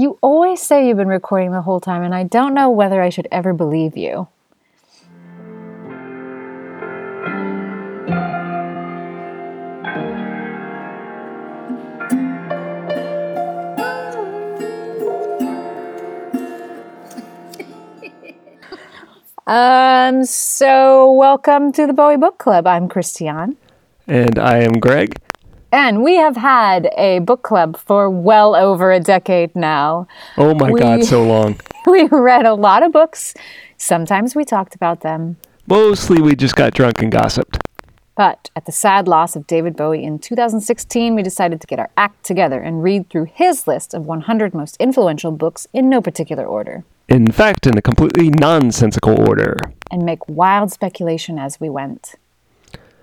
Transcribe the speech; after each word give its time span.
You 0.00 0.16
always 0.20 0.62
say 0.62 0.86
you've 0.86 0.96
been 0.96 1.08
recording 1.08 1.50
the 1.50 1.62
whole 1.62 1.80
time, 1.80 2.04
and 2.04 2.14
I 2.14 2.22
don't 2.22 2.54
know 2.54 2.70
whether 2.70 3.02
I 3.02 3.08
should 3.08 3.26
ever 3.32 3.52
believe 3.52 3.96
you. 3.96 4.28
Um, 19.46 20.26
so 20.26 21.10
welcome 21.12 21.72
to 21.72 21.86
the 21.86 21.94
Bowie 21.94 22.18
Book 22.18 22.36
Club. 22.36 22.66
I'm 22.66 22.86
Christiane. 22.86 23.56
And 24.06 24.38
I 24.38 24.58
am 24.58 24.74
Greg. 24.78 25.14
And 25.70 26.02
we 26.02 26.16
have 26.16 26.36
had 26.36 26.88
a 26.96 27.18
book 27.20 27.42
club 27.42 27.76
for 27.78 28.08
well 28.08 28.54
over 28.56 28.90
a 28.90 29.00
decade 29.00 29.54
now. 29.54 30.08
Oh 30.36 30.54
my 30.54 30.70
We- 30.70 30.80
God, 30.80 31.04
so 31.04 31.22
long. 31.34 31.60
We 31.86 32.04
read 32.04 32.46
a 32.46 32.54
lot 32.54 32.82
of 32.82 32.92
books. 32.92 33.34
Sometimes 33.76 34.34
we 34.34 34.44
talked 34.44 34.74
about 34.74 35.00
them. 35.02 35.36
Mostly 35.66 36.20
we 36.22 36.34
just 36.34 36.56
got 36.56 36.72
drunk 36.74 37.02
and 37.02 37.12
gossiped. 37.12 37.58
But 38.16 38.50
at 38.56 38.64
the 38.66 38.72
sad 38.72 39.06
loss 39.06 39.36
of 39.36 39.46
David 39.46 39.76
Bowie 39.76 40.02
in 40.02 40.18
2016, 40.18 41.14
we 41.14 41.22
decided 41.22 41.60
to 41.60 41.66
get 41.68 41.78
our 41.78 41.90
act 41.96 42.24
together 42.24 42.60
and 42.60 42.82
read 42.82 43.08
through 43.10 43.26
his 43.32 43.68
list 43.68 43.94
of 43.94 44.06
100 44.06 44.54
most 44.54 44.76
influential 44.80 45.30
books 45.30 45.68
in 45.72 45.88
no 45.88 46.00
particular 46.00 46.44
order 46.44 46.82
In 47.08 47.30
fact, 47.30 47.64
in 47.66 47.78
a 47.78 47.82
completely 47.82 48.30
nonsensical 48.30 49.20
order. 49.28 49.56
and 49.92 50.02
make 50.04 50.26
wild 50.28 50.72
speculation 50.72 51.38
as 51.38 51.60
we 51.60 51.68
went. 51.68 52.16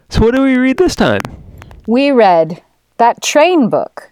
So, 0.09 0.21
what 0.21 0.35
do 0.35 0.41
we 0.43 0.57
read 0.57 0.77
this 0.77 0.95
time? 0.95 1.21
We 1.87 2.11
read 2.11 2.61
that 2.97 3.21
train 3.21 3.69
book. 3.69 4.11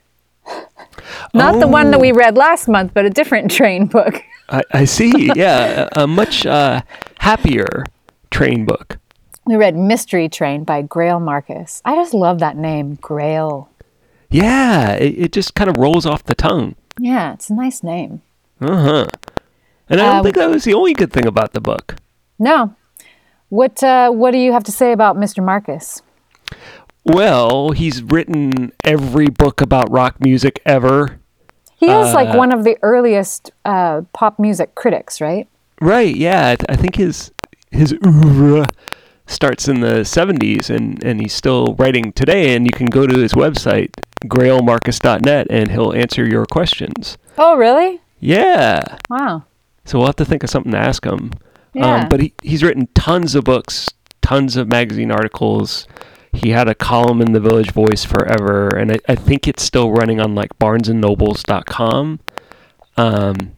Not 1.33 1.59
the 1.59 1.67
one 1.67 1.91
that 1.91 1.99
we 1.99 2.11
read 2.11 2.37
last 2.37 2.67
month, 2.67 2.93
but 2.93 3.05
a 3.05 3.09
different 3.09 3.49
train 3.59 3.87
book. 3.87 4.21
I, 4.49 4.61
I 4.71 4.85
see. 4.85 5.31
Yeah, 5.35 5.87
a, 5.95 6.03
a 6.03 6.07
much 6.07 6.45
uh, 6.45 6.81
happier 7.19 7.83
train 8.29 8.65
book. 8.65 8.97
We 9.45 9.55
read 9.55 9.75
Mystery 9.75 10.29
Train 10.29 10.63
by 10.63 10.83
Greil 10.83 11.21
Marcus. 11.21 11.81
I 11.83 11.95
just 11.95 12.13
love 12.13 12.39
that 12.39 12.55
name, 12.55 12.97
Greil. 12.97 13.67
Yeah, 14.29 14.93
it, 14.93 15.15
it 15.17 15.31
just 15.33 15.55
kind 15.55 15.69
of 15.69 15.77
rolls 15.77 16.05
off 16.05 16.23
the 16.23 16.35
tongue. 16.35 16.75
Yeah, 16.99 17.33
it's 17.33 17.49
a 17.49 17.53
nice 17.53 17.83
name. 17.83 18.21
Uh 18.61 18.75
huh. 18.77 19.07
And 19.89 19.99
I 19.99 20.05
don't 20.05 20.15
Um, 20.17 20.23
think 20.23 20.35
that 20.35 20.49
was 20.49 20.63
the 20.63 20.73
only 20.73 20.93
good 20.93 21.11
thing 21.11 21.25
about 21.25 21.53
the 21.53 21.61
book. 21.61 21.95
No. 22.39 22.73
What 23.49 23.83
uh, 23.83 24.11
what 24.11 24.31
do 24.31 24.37
you 24.37 24.53
have 24.53 24.63
to 24.65 24.71
say 24.71 24.91
about 24.91 25.17
Mr. 25.17 25.43
Marcus? 25.43 26.01
Well, 27.05 27.71
he's 27.71 28.01
written 28.01 28.71
every 28.83 29.27
book 29.27 29.61
about 29.61 29.91
rock 29.91 30.17
music 30.23 30.61
ever. 30.65 31.19
He 31.75 31.87
is 31.87 32.13
like 32.13 32.29
Uh, 32.29 32.37
one 32.37 32.53
of 32.53 32.63
the 32.63 32.77
earliest 32.81 33.51
uh, 33.65 34.01
pop 34.13 34.39
music 34.39 34.73
critics, 34.75 35.19
right? 35.19 35.47
Right. 35.81 36.15
Yeah. 36.15 36.55
I 36.69 36.73
I 36.73 36.75
think 36.77 36.95
his 36.95 37.31
his 37.71 37.93
oeuvre 38.05 38.65
starts 39.27 39.67
in 39.67 39.81
the 39.81 40.03
70s, 40.05 40.69
and 40.69 41.03
and 41.03 41.19
he's 41.19 41.33
still 41.33 41.75
writing 41.77 42.13
today. 42.13 42.55
And 42.55 42.65
you 42.65 42.71
can 42.71 42.85
go 42.87 43.05
to 43.05 43.19
his 43.19 43.33
website 43.33 43.89
greilmarcus.net, 44.25 45.47
and 45.49 45.71
he'll 45.71 45.91
answer 45.93 46.25
your 46.25 46.45
questions. 46.45 47.17
Oh, 47.37 47.57
really? 47.57 47.99
Yeah. 48.21 48.81
Wow. 49.09 49.43
So 49.83 49.97
we'll 49.97 50.07
have 50.07 50.15
to 50.17 50.25
think 50.25 50.43
of 50.43 50.49
something 50.49 50.71
to 50.71 50.77
ask 50.77 51.03
him. 51.05 51.31
Yeah. 51.73 52.03
Um, 52.03 52.09
but 52.09 52.21
he, 52.21 52.33
he's 52.41 52.63
written 52.63 52.87
tons 52.95 53.35
of 53.35 53.43
books, 53.43 53.89
tons 54.21 54.55
of 54.55 54.69
magazine 54.69 55.11
articles. 55.11 55.87
He 56.33 56.49
had 56.49 56.67
a 56.67 56.75
column 56.75 57.21
in 57.21 57.31
the 57.33 57.39
Village 57.39 57.71
Voice 57.71 58.03
forever, 58.03 58.67
and 58.69 58.91
I, 58.91 58.97
I 59.07 59.15
think 59.15 59.47
it's 59.47 59.63
still 59.63 59.91
running 59.91 60.19
on 60.19 60.33
like 60.35 60.57
BarnesandNobles.com. 60.59 62.19
Um, 62.97 63.51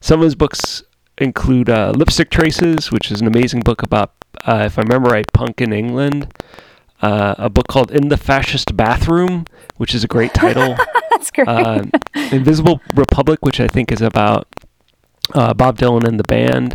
some 0.00 0.20
of 0.20 0.24
his 0.24 0.34
books 0.34 0.82
include 1.18 1.68
uh, 1.68 1.92
Lipstick 1.94 2.30
Traces, 2.30 2.90
which 2.90 3.10
is 3.10 3.20
an 3.20 3.26
amazing 3.26 3.60
book 3.60 3.82
about, 3.82 4.12
uh, 4.44 4.62
if 4.66 4.78
I 4.78 4.82
remember 4.82 5.10
right, 5.10 5.30
punk 5.32 5.60
in 5.60 5.72
England. 5.72 6.32
Uh, 7.00 7.34
a 7.36 7.50
book 7.50 7.66
called 7.68 7.90
In 7.90 8.08
the 8.08 8.16
Fascist 8.16 8.76
Bathroom, 8.76 9.44
which 9.76 9.94
is 9.94 10.04
a 10.04 10.08
great 10.08 10.32
title. 10.32 10.76
That's 11.10 11.30
great. 11.32 11.48
uh, 11.48 11.84
Invisible 12.30 12.80
Republic, 12.94 13.40
which 13.44 13.60
I 13.60 13.66
think 13.66 13.90
is 13.90 14.00
about 14.00 14.46
uh, 15.34 15.52
Bob 15.52 15.78
Dylan 15.78 16.04
and 16.04 16.18
the 16.18 16.24
band, 16.24 16.74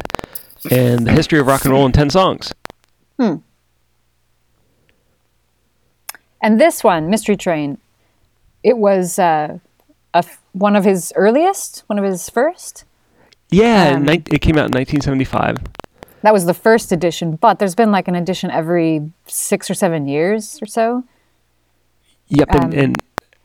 and 0.69 1.07
the 1.07 1.12
history 1.12 1.40
of 1.40 1.47
rock 1.47 1.63
and 1.63 1.73
roll 1.73 1.85
in 1.85 1.94
ten 1.94 2.09
songs. 2.09 2.53
And 6.41 6.59
this 6.59 6.83
one, 6.83 7.09
Mystery 7.09 7.35
Train, 7.37 7.77
it 8.63 8.77
was 8.77 9.19
uh, 9.19 9.59
a 10.13 10.25
one 10.53 10.75
of 10.75 10.83
his 10.83 11.13
earliest, 11.15 11.83
one 11.87 11.99
of 11.99 12.05
his 12.05 12.29
first. 12.29 12.83
Yeah, 13.49 13.93
Um, 13.95 14.03
nin- 14.03 14.23
it 14.31 14.41
came 14.41 14.57
out 14.57 14.67
in 14.67 14.73
1975. 14.73 15.57
That 16.23 16.33
was 16.33 16.45
the 16.45 16.53
first 16.53 16.91
edition, 16.91 17.35
but 17.35 17.59
there's 17.59 17.75
been 17.75 17.91
like 17.91 18.07
an 18.07 18.15
edition 18.15 18.51
every 18.51 19.11
six 19.27 19.69
or 19.69 19.73
seven 19.73 20.07
years 20.07 20.59
or 20.61 20.65
so. 20.65 21.03
Yep, 22.27 22.49
and 22.51 22.63
um, 22.63 22.71
and 22.79 22.95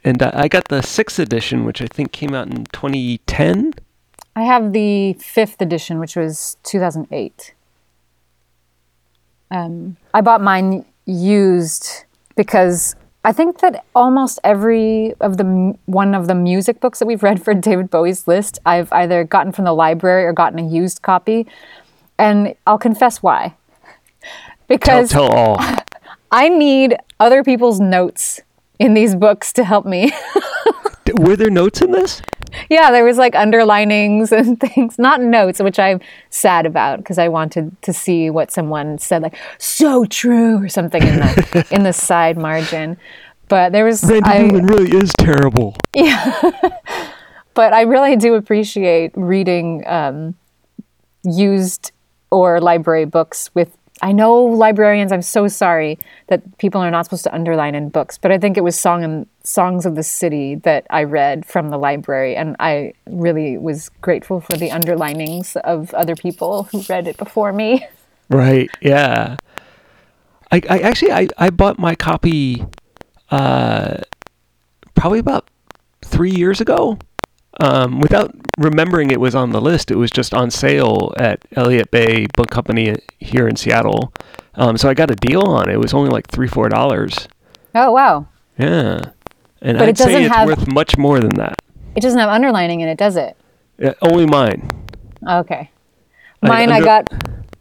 and 0.04 0.22
uh, 0.22 0.30
I 0.34 0.48
got 0.48 0.69
the 0.69 0.82
sixth 0.82 1.19
edition, 1.19 1.64
which 1.64 1.80
I 1.80 1.86
think 1.86 2.10
came 2.12 2.34
out 2.34 2.48
in 2.48 2.64
2010. 2.72 3.74
I 4.34 4.42
have 4.42 4.72
the 4.72 5.12
fifth 5.14 5.60
edition, 5.60 6.00
which 6.00 6.16
was 6.16 6.56
2008. 6.64 7.54
Um, 9.50 9.97
I 10.14 10.22
bought 10.22 10.41
mine 10.41 10.84
used 11.04 12.04
because 12.37 12.97
I 13.25 13.32
think 13.32 13.60
that 13.60 13.84
almost 13.94 14.41
every 14.43 15.15
of 15.20 15.37
the 15.37 15.76
one 15.87 16.15
of 16.15 16.26
the 16.26 16.34
music 16.34 16.81
books 16.81 16.98
that 16.98 17.06
we've 17.06 17.22
read 17.22 17.43
for 17.43 17.54
David 17.69 17.91
Bowie's 17.91 18.26
list, 18.26 18.59
I've 18.66 18.93
either 18.93 19.25
gotten 19.25 19.53
from 19.53 19.65
the 19.65 19.72
library 19.72 20.25
or 20.25 20.32
gotten 20.32 20.59
a 20.59 20.66
used 20.66 21.03
copy, 21.03 21.47
and 22.19 22.54
I'll 22.66 22.78
confess 22.78 23.22
why. 23.22 23.54
Tell, 24.69 24.78
Because 24.78 25.10
tell 25.10 25.28
all. 25.28 25.56
I 26.31 26.48
need 26.48 26.97
other 27.21 27.44
people's 27.44 27.78
notes 27.78 28.41
in 28.78 28.94
these 28.94 29.15
books 29.15 29.53
to 29.53 29.65
help 29.65 29.84
me. 29.84 30.12
Were 31.15 31.37
there 31.37 31.50
notes 31.50 31.82
in 31.82 31.91
this? 31.91 32.22
Yeah, 32.71 32.91
there 32.91 33.05
was 33.05 33.19
like 33.19 33.35
underlinings 33.35 34.33
and 34.33 34.59
things, 34.75 34.99
not 34.99 35.21
notes, 35.21 35.61
which 35.61 35.79
I'm 35.79 36.01
sad 36.31 36.67
about 36.67 36.99
because 36.99 37.19
I 37.19 37.29
wanted 37.29 37.81
to 37.83 37.93
see 37.93 38.31
what 38.31 38.51
someone 38.51 38.99
said, 38.99 39.23
like 39.23 39.37
"so 39.59 40.05
true" 40.05 40.65
or 40.65 40.69
something 40.69 41.03
in 41.03 41.17
the 41.17 41.67
in 41.71 41.83
the 41.83 41.93
side 41.93 42.37
margin. 42.37 42.97
But 43.49 43.73
there 43.73 43.85
was, 43.85 44.03
Randy 44.05 44.31
I, 44.31 44.43
Newman 44.43 44.67
really 44.67 44.97
is 44.97 45.13
terrible. 45.19 45.77
Yeah, 45.95 46.41
but 47.55 47.73
I 47.73 47.83
really 47.83 48.17
do 48.17 48.35
appreciate 48.35 49.13
reading 49.15 49.87
um, 49.87 50.34
used 51.25 51.93
or 52.31 52.61
library 52.61 53.05
books 53.05 53.51
with. 53.55 53.77
I 54.03 54.11
know 54.13 54.35
librarians. 54.35 55.13
I'm 55.13 55.23
so 55.23 55.47
sorry 55.47 55.99
that 56.27 56.59
people 56.59 56.81
are 56.81 56.91
not 56.91 57.05
supposed 57.05 57.23
to 57.25 57.35
underline 57.35 57.77
in 57.77 57.89
books, 57.89 58.19
but 58.19 58.33
I 58.33 58.39
think 58.39 58.57
it 58.57 58.65
was 58.65 58.79
"Song 58.79 59.05
and 59.05 59.27
Songs 59.45 59.87
of 59.87 59.95
the 59.95 60.03
City" 60.03 60.57
that 60.57 60.87
I 60.91 61.05
read 61.05 61.47
from 61.47 61.71
the 61.71 61.79
library, 61.79 62.35
and 62.35 62.57
I 62.59 62.95
really 63.07 63.57
was 63.59 63.91
grateful 64.01 64.41
for 64.41 64.57
the 64.57 64.71
underlinings 64.71 65.57
of 65.57 65.95
other 65.95 66.17
people 66.17 66.65
who 66.65 66.83
read 66.91 67.07
it 67.07 67.17
before 67.17 67.53
me. 67.53 67.87
Right. 68.29 68.71
Yeah. 68.81 69.37
I, 70.51 70.63
I 70.69 70.79
actually 70.81 71.13
I, 71.13 71.29
I 71.39 71.51
bought 71.51 71.79
my 71.79 71.95
copy 71.95 72.65
uh 73.31 73.99
probably 74.95 75.19
about 75.19 75.49
three 76.05 76.31
years 76.31 76.61
ago. 76.61 76.99
Um, 77.62 78.00
without 78.00 78.34
remembering 78.59 79.12
it 79.12 79.21
was 79.21 79.37
on 79.37 79.50
the 79.50 79.61
list, 79.61 79.91
it 79.93 79.95
was 79.97 80.11
just 80.11 80.34
on 80.34 80.50
sale 80.50 81.12
at 81.17 81.45
Elliott 81.53 81.93
Bay 81.93 82.27
Book 82.37 82.50
Company 82.50 82.97
here 83.21 83.47
in 83.47 83.55
Seattle. 83.55 84.12
Um, 84.56 84.77
so 84.77 84.89
I 84.89 84.95
got 84.95 85.11
a 85.12 85.15
deal 85.15 85.43
on 85.43 85.69
it. 85.69 85.75
It 85.75 85.78
was 85.78 85.95
only 85.95 86.11
like 86.11 86.27
three, 86.27 86.49
four 86.49 86.69
dollars. 86.69 87.28
Oh 87.75 87.93
wow! 87.93 88.27
Yeah, 88.59 89.01
and 89.61 89.78
But 89.78 89.89
it 89.89 89.91
I'd 89.91 89.99
say 89.99 90.05
doesn't 90.06 90.22
it's 90.25 90.34
have- 90.34 90.49
worth 90.49 90.72
much 90.72 90.99
more 90.99 91.21
than 91.21 91.34
that. 91.37 91.55
It 91.95 92.01
doesn't 92.01 92.19
have 92.19 92.31
underlining 92.31 92.81
in 92.81 92.89
it, 92.89 92.99
does 92.99 93.17
it? 93.17 93.36
Uh, 93.83 93.92
only 94.03 94.27
mine. 94.27 94.69
Okay. 95.28 95.71
Mine 96.42 96.71
I 96.72 96.77
under- 96.77 96.84
got 96.84 97.09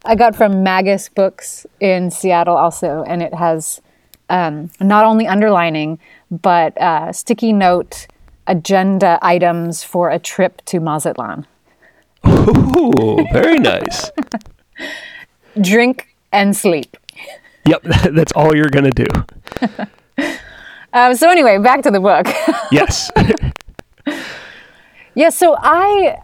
I 0.03 0.15
got 0.15 0.35
from 0.35 0.63
Magus 0.63 1.09
Books 1.09 1.67
in 1.79 2.09
Seattle 2.09 2.55
also, 2.57 3.03
and 3.07 3.21
it 3.21 3.35
has 3.35 3.81
um, 4.29 4.71
not 4.79 5.05
only 5.05 5.27
underlining 5.27 5.99
but 6.31 6.75
uh, 6.81 7.11
sticky 7.13 7.53
note 7.53 8.07
agenda 8.47 9.19
items 9.21 9.83
for 9.83 10.09
a 10.09 10.19
trip 10.19 10.61
to 10.65 10.79
Mazatlan. 10.79 11.45
Ooh, 12.25 13.25
very 13.31 13.57
nice. 13.59 14.11
Drink 15.61 16.15
and 16.31 16.55
sleep. 16.55 16.97
yep, 17.65 17.81
that's 18.11 18.31
all 18.33 18.55
you're 18.55 18.69
gonna 18.69 18.91
do. 18.91 19.05
Um, 20.93 21.15
so 21.15 21.29
anyway, 21.29 21.57
back 21.57 21.83
to 21.83 21.89
the 21.89 22.01
book. 22.01 22.27
Yes. 22.69 23.09
yeah, 25.15 25.29
so 25.29 25.55
I 25.57 26.17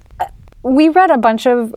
we 0.61 0.89
read 0.89 1.09
a 1.09 1.17
bunch 1.17 1.47
of 1.47 1.73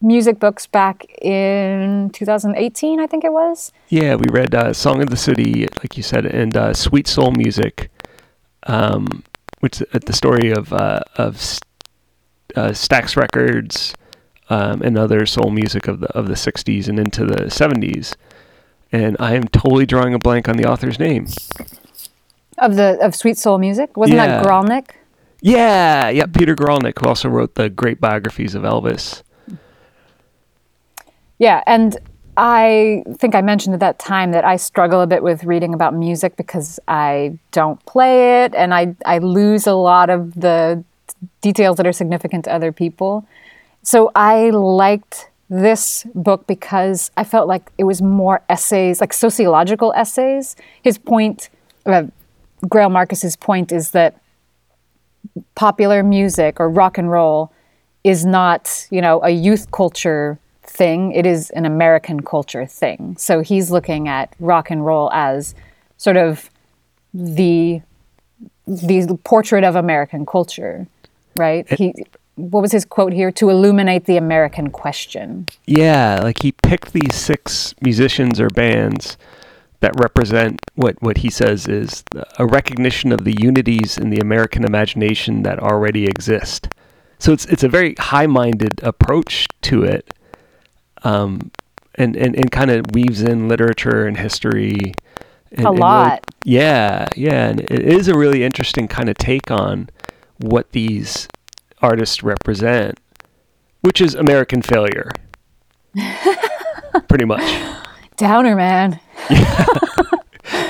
music 0.00 0.38
books 0.38 0.66
back 0.66 1.04
in 1.20 2.10
2018, 2.10 3.00
I 3.00 3.06
think 3.08 3.24
it 3.24 3.32
was. 3.32 3.72
Yeah, 3.88 4.14
we 4.14 4.26
read 4.30 4.54
uh, 4.54 4.72
"Sound 4.72 5.02
of 5.02 5.10
the 5.10 5.16
City," 5.16 5.66
like 5.82 5.96
you 5.96 6.04
said, 6.04 6.24
and 6.24 6.56
uh, 6.56 6.72
"Sweet 6.72 7.08
Soul 7.08 7.32
Music," 7.32 7.90
um, 8.68 9.24
which 9.60 9.80
is 9.80 9.86
the 10.06 10.12
story 10.12 10.50
of 10.50 10.72
uh, 10.72 11.00
of 11.16 11.36
uh, 12.56 12.70
Stax 12.70 13.16
Records 13.16 13.94
um, 14.48 14.82
and 14.82 14.98
other 14.98 15.24
soul 15.26 15.50
music 15.50 15.86
of 15.88 16.00
the 16.00 16.08
of 16.08 16.28
the 16.28 16.34
'60s 16.34 16.88
and 16.88 16.98
into 16.98 17.24
the 17.24 17.44
'70s. 17.46 18.16
And 18.92 19.16
I 19.20 19.34
am 19.34 19.44
totally 19.48 19.86
drawing 19.86 20.14
a 20.14 20.18
blank 20.18 20.48
on 20.48 20.56
the 20.56 20.68
author's 20.68 20.98
name. 20.98 21.28
Of 22.58 22.74
the 22.76 22.98
of 23.00 23.14
Sweet 23.14 23.38
Soul 23.38 23.58
Music, 23.58 23.96
wasn't 23.96 24.16
Yeah. 24.18 24.26
that 24.42 24.44
Guralnick? 24.44 24.90
Yeah, 25.42 26.10
yeah, 26.10 26.26
Peter 26.26 26.54
Guralnick, 26.54 26.98
who 27.00 27.08
also 27.08 27.28
wrote 27.28 27.54
the 27.54 27.70
great 27.70 28.00
biographies 28.00 28.54
of 28.54 28.62
Elvis. 28.64 29.22
Yeah, 31.38 31.62
and 31.66 31.96
I 32.36 33.02
think 33.18 33.34
I 33.34 33.42
mentioned 33.42 33.74
at 33.74 33.80
that 33.80 33.98
time 33.98 34.30
that 34.32 34.44
I 34.44 34.56
struggle 34.56 35.00
a 35.00 35.06
bit 35.06 35.22
with 35.22 35.44
reading 35.44 35.74
about 35.74 35.94
music 35.94 36.36
because 36.36 36.78
I 36.86 37.38
don't 37.50 37.84
play 37.86 38.44
it 38.44 38.54
and 38.54 38.72
I, 38.72 38.94
I 39.04 39.18
lose 39.18 39.66
a 39.66 39.74
lot 39.74 40.10
of 40.10 40.34
the 40.34 40.82
details 41.40 41.76
that 41.76 41.86
are 41.86 41.92
significant 41.92 42.44
to 42.44 42.52
other 42.52 42.72
people. 42.72 43.26
So 43.82 44.10
I 44.14 44.50
liked 44.50 45.28
this 45.48 46.06
book 46.14 46.46
because 46.46 47.10
I 47.16 47.24
felt 47.24 47.48
like 47.48 47.72
it 47.76 47.84
was 47.84 48.00
more 48.00 48.42
essays, 48.48 49.00
like 49.00 49.12
sociological 49.12 49.92
essays. 49.96 50.54
His 50.82 50.96
point, 50.96 51.50
uh, 51.84 52.04
Greil 52.64 52.90
Marcus's 52.90 53.36
point 53.36 53.72
is 53.72 53.90
that 53.90 54.20
popular 55.56 56.02
music 56.02 56.60
or 56.60 56.68
rock 56.68 56.98
and 56.98 57.10
roll 57.10 57.52
is 58.04 58.24
not, 58.24 58.86
you 58.90 59.00
know, 59.00 59.20
a 59.22 59.30
youth 59.30 59.70
culture 59.72 60.38
thing. 60.70 61.12
It 61.12 61.26
is 61.26 61.50
an 61.50 61.66
American 61.66 62.20
culture 62.20 62.66
thing. 62.66 63.16
So 63.18 63.40
he's 63.40 63.70
looking 63.70 64.08
at 64.08 64.34
rock 64.38 64.70
and 64.70 64.84
roll 64.84 65.10
as 65.12 65.54
sort 65.96 66.16
of 66.16 66.50
the 67.12 67.82
the 68.66 69.18
portrait 69.24 69.64
of 69.64 69.74
American 69.74 70.24
culture, 70.24 70.86
right? 71.36 71.68
He 71.72 71.92
what 72.36 72.62
was 72.62 72.72
his 72.72 72.84
quote 72.84 73.12
here? 73.12 73.30
To 73.32 73.50
illuminate 73.50 74.06
the 74.06 74.16
American 74.16 74.70
question. 74.70 75.48
Yeah, 75.66 76.20
like 76.22 76.42
he 76.42 76.52
picked 76.52 76.92
these 76.92 77.14
six 77.14 77.74
musicians 77.82 78.40
or 78.40 78.48
bands 78.48 79.18
that 79.80 79.98
represent 79.98 80.60
what, 80.74 81.02
what 81.02 81.18
he 81.18 81.30
says 81.30 81.66
is 81.66 82.04
a 82.38 82.46
recognition 82.46 83.12
of 83.12 83.24
the 83.24 83.34
unities 83.40 83.96
in 83.96 84.10
the 84.10 84.20
American 84.20 84.64
imagination 84.64 85.42
that 85.42 85.58
already 85.58 86.04
exist. 86.04 86.68
So 87.18 87.32
it's 87.32 87.44
it's 87.46 87.64
a 87.64 87.68
very 87.68 87.94
high 87.98 88.26
minded 88.26 88.80
approach 88.82 89.46
to 89.62 89.82
it, 89.82 90.14
um, 91.04 91.50
and, 91.96 92.16
and, 92.16 92.34
and 92.36 92.50
kind 92.50 92.70
of 92.70 92.84
weaves 92.92 93.22
in 93.22 93.48
literature 93.48 94.06
and 94.06 94.16
history. 94.16 94.76
And, 94.76 94.94
A 95.52 95.56
and 95.56 95.64
really- 95.66 95.78
lot. 95.80 96.24
yeah, 96.44 97.08
yeah, 97.16 97.48
and 97.48 97.60
it 97.60 97.72
is 97.82 98.06
a 98.08 98.16
really 98.16 98.44
interesting 98.44 98.86
kind 98.88 99.08
of 99.08 99.16
take 99.18 99.50
on 99.50 99.88
what 100.38 100.70
these 100.72 101.28
artists 101.82 102.22
represent, 102.22 102.98
which 103.80 104.00
is 104.00 104.14
American 104.14 104.62
failure. 104.62 105.10
Pretty 107.08 107.24
much. 107.24 107.42
Downer 108.16 108.54
man. 108.54 109.00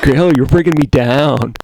Greil, 0.03 0.35
you're 0.37 0.47
bringing 0.47 0.75
me 0.77 0.87
down. 0.87 1.55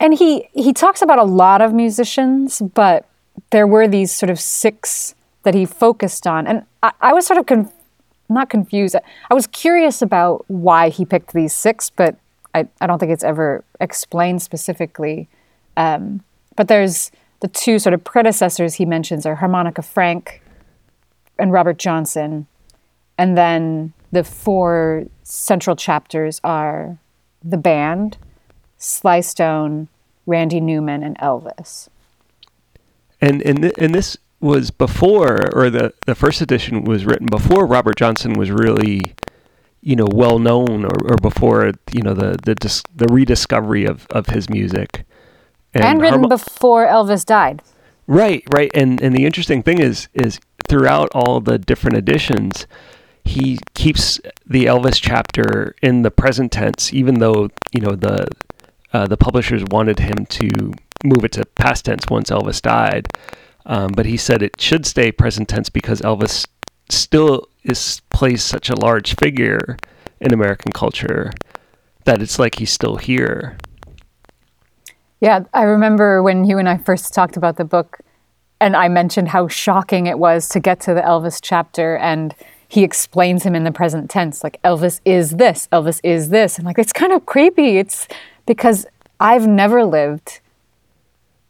And 0.00 0.14
he 0.14 0.48
he 0.52 0.72
talks 0.72 1.02
about 1.02 1.18
a 1.18 1.24
lot 1.24 1.60
of 1.60 1.72
musicians, 1.72 2.60
but 2.60 3.06
there 3.50 3.66
were 3.66 3.86
these 3.86 4.10
sort 4.12 4.30
of 4.30 4.40
six 4.40 5.14
that 5.42 5.54
he 5.54 5.66
focused 5.66 6.26
on, 6.26 6.46
and 6.46 6.64
I, 6.82 6.92
I 7.00 7.12
was 7.12 7.26
sort 7.26 7.38
of 7.38 7.46
conf- 7.46 7.72
not 8.34 8.50
confused. 8.50 8.96
I 9.30 9.34
was 9.34 9.46
curious 9.46 10.02
about 10.02 10.44
why 10.48 10.88
he 10.88 11.04
picked 11.04 11.32
these 11.32 11.52
six, 11.52 11.90
but 11.90 12.16
I, 12.54 12.68
I 12.80 12.86
don't 12.86 12.98
think 12.98 13.12
it's 13.12 13.24
ever 13.24 13.64
explained 13.80 14.42
specifically. 14.42 15.28
Um, 15.76 16.22
but 16.56 16.68
there's 16.68 17.10
the 17.40 17.48
two 17.48 17.78
sort 17.78 17.94
of 17.94 18.04
predecessors 18.04 18.74
he 18.74 18.84
mentions 18.84 19.26
are 19.26 19.36
Harmonica 19.36 19.82
Frank 19.82 20.42
and 21.38 21.52
Robert 21.52 21.78
Johnson, 21.78 22.46
and 23.18 23.36
then 23.36 23.92
the 24.12 24.22
four 24.22 25.06
central 25.22 25.74
chapters 25.74 26.40
are 26.44 26.98
the 27.42 27.56
band, 27.56 28.18
Sly 28.76 29.20
Stone, 29.20 29.88
Randy 30.26 30.60
Newman, 30.60 31.02
and 31.02 31.18
Elvis. 31.18 31.88
And 33.20 33.42
and 33.42 33.62
th- 33.62 33.74
and 33.78 33.94
this 33.94 34.16
was 34.42 34.70
before, 34.70 35.48
or 35.54 35.70
the 35.70 35.94
the 36.06 36.14
first 36.14 36.40
edition 36.42 36.84
was 36.84 37.06
written 37.06 37.26
before 37.26 37.64
Robert 37.64 37.96
Johnson 37.96 38.34
was 38.34 38.50
really, 38.50 39.14
you 39.80 39.96
know, 39.96 40.08
well 40.12 40.38
known, 40.38 40.84
or, 40.84 41.12
or 41.12 41.16
before 41.16 41.72
you 41.92 42.02
know 42.02 42.12
the 42.12 42.36
the 42.44 42.54
dis- 42.54 42.82
the 42.94 43.06
rediscovery 43.06 43.86
of 43.86 44.06
of 44.10 44.26
his 44.26 44.50
music. 44.50 45.04
And, 45.74 46.02
written 46.02 46.22
Harmo- 46.22 46.28
before 46.28 46.86
Elvis 46.86 47.24
died. 47.24 47.62
Right, 48.06 48.42
right. 48.52 48.70
And 48.74 49.00
and 49.00 49.14
the 49.14 49.24
interesting 49.24 49.62
thing 49.62 49.78
is 49.78 50.08
is 50.12 50.38
throughout 50.68 51.08
all 51.14 51.40
the 51.40 51.58
different 51.58 51.96
editions, 51.96 52.66
he 53.24 53.58
keeps 53.74 54.20
the 54.46 54.66
Elvis 54.66 55.00
chapter 55.00 55.74
in 55.80 56.02
the 56.02 56.10
present 56.10 56.52
tense, 56.52 56.92
even 56.92 57.20
though 57.20 57.48
you 57.72 57.80
know 57.80 57.94
the 57.94 58.26
uh, 58.92 59.06
the 59.06 59.16
publishers 59.16 59.62
wanted 59.70 60.00
him 60.00 60.26
to 60.26 60.74
move 61.04 61.24
it 61.24 61.32
to 61.32 61.44
past 61.54 61.84
tense 61.84 62.04
once 62.10 62.30
Elvis 62.30 62.60
died. 62.60 63.08
Um, 63.66 63.92
but 63.94 64.06
he 64.06 64.16
said 64.16 64.42
it 64.42 64.60
should 64.60 64.86
stay 64.86 65.12
present 65.12 65.48
tense 65.48 65.68
because 65.68 66.00
Elvis 66.00 66.46
still 66.88 67.48
is 67.64 68.02
plays 68.10 68.42
such 68.42 68.68
a 68.68 68.74
large 68.76 69.14
figure 69.16 69.76
in 70.20 70.32
American 70.32 70.72
culture 70.72 71.30
that 72.04 72.20
it's 72.20 72.38
like 72.38 72.58
he's 72.58 72.72
still 72.72 72.96
here. 72.96 73.56
Yeah, 75.20 75.44
I 75.54 75.62
remember 75.62 76.22
when 76.22 76.44
you 76.44 76.58
and 76.58 76.68
I 76.68 76.78
first 76.78 77.14
talked 77.14 77.36
about 77.36 77.56
the 77.56 77.64
book, 77.64 78.00
and 78.60 78.76
I 78.76 78.88
mentioned 78.88 79.28
how 79.28 79.46
shocking 79.46 80.06
it 80.06 80.18
was 80.18 80.48
to 80.48 80.60
get 80.60 80.80
to 80.80 80.94
the 80.94 81.00
Elvis 81.00 81.38
chapter, 81.40 81.96
and 81.96 82.34
he 82.68 82.82
explains 82.82 83.44
him 83.44 83.54
in 83.54 83.64
the 83.64 83.70
present 83.70 84.10
tense, 84.10 84.42
like 84.42 84.60
Elvis 84.62 85.00
is 85.04 85.32
this, 85.32 85.68
Elvis 85.72 86.00
is 86.02 86.30
this, 86.30 86.56
and 86.56 86.66
like 86.66 86.78
it's 86.78 86.92
kind 86.92 87.12
of 87.12 87.26
creepy. 87.26 87.78
It's 87.78 88.08
because 88.46 88.86
I've 89.20 89.46
never 89.46 89.84
lived. 89.84 90.40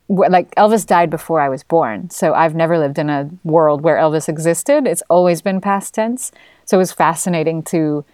Like 0.08 0.54
Elvis 0.56 0.87
died 0.87 1.10
before 1.10 1.40
I 1.40 1.49
was 1.49 1.62
born, 1.62 2.10
so 2.10 2.34
I've 2.34 2.54
never 2.54 2.78
lived 2.78 2.99
in 2.99 3.08
a 3.08 3.31
world 3.44 3.82
where 3.82 3.96
Elvis 3.96 4.28
existed. 4.28 4.87
It's 4.87 5.02
always 5.08 5.40
been 5.40 5.60
past 5.60 5.94
tense. 5.94 6.32
So 6.64 6.76
it 6.76 6.78
was 6.78 6.93
fascinating 6.93 7.62
to 7.64 8.04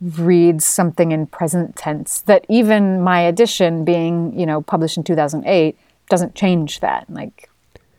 read 0.00 0.62
something 0.62 1.10
in 1.10 1.26
present 1.26 1.74
tense 1.74 2.20
that 2.22 2.44
even 2.48 3.00
my 3.00 3.20
edition 3.20 3.84
being 3.84 4.38
you 4.38 4.46
know 4.46 4.60
published 4.62 4.96
in 4.96 5.02
2008 5.02 5.76
doesn't 6.08 6.34
change 6.36 6.78
that 6.80 7.04
like 7.10 7.50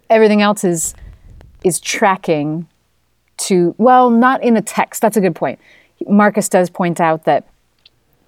everything 0.09 0.41
else 0.41 0.63
is 0.63 0.95
is 1.65 1.77
tracking 1.79 2.65
to 3.35 3.75
well 3.77 4.09
not 4.09 4.41
in 4.41 4.53
the 4.53 4.61
text 4.61 5.01
that's 5.01 5.17
a 5.17 5.21
good 5.21 5.35
point 5.35 5.59
marcus 6.07 6.47
does 6.47 6.69
point 6.69 7.01
out 7.01 7.25
that 7.25 7.45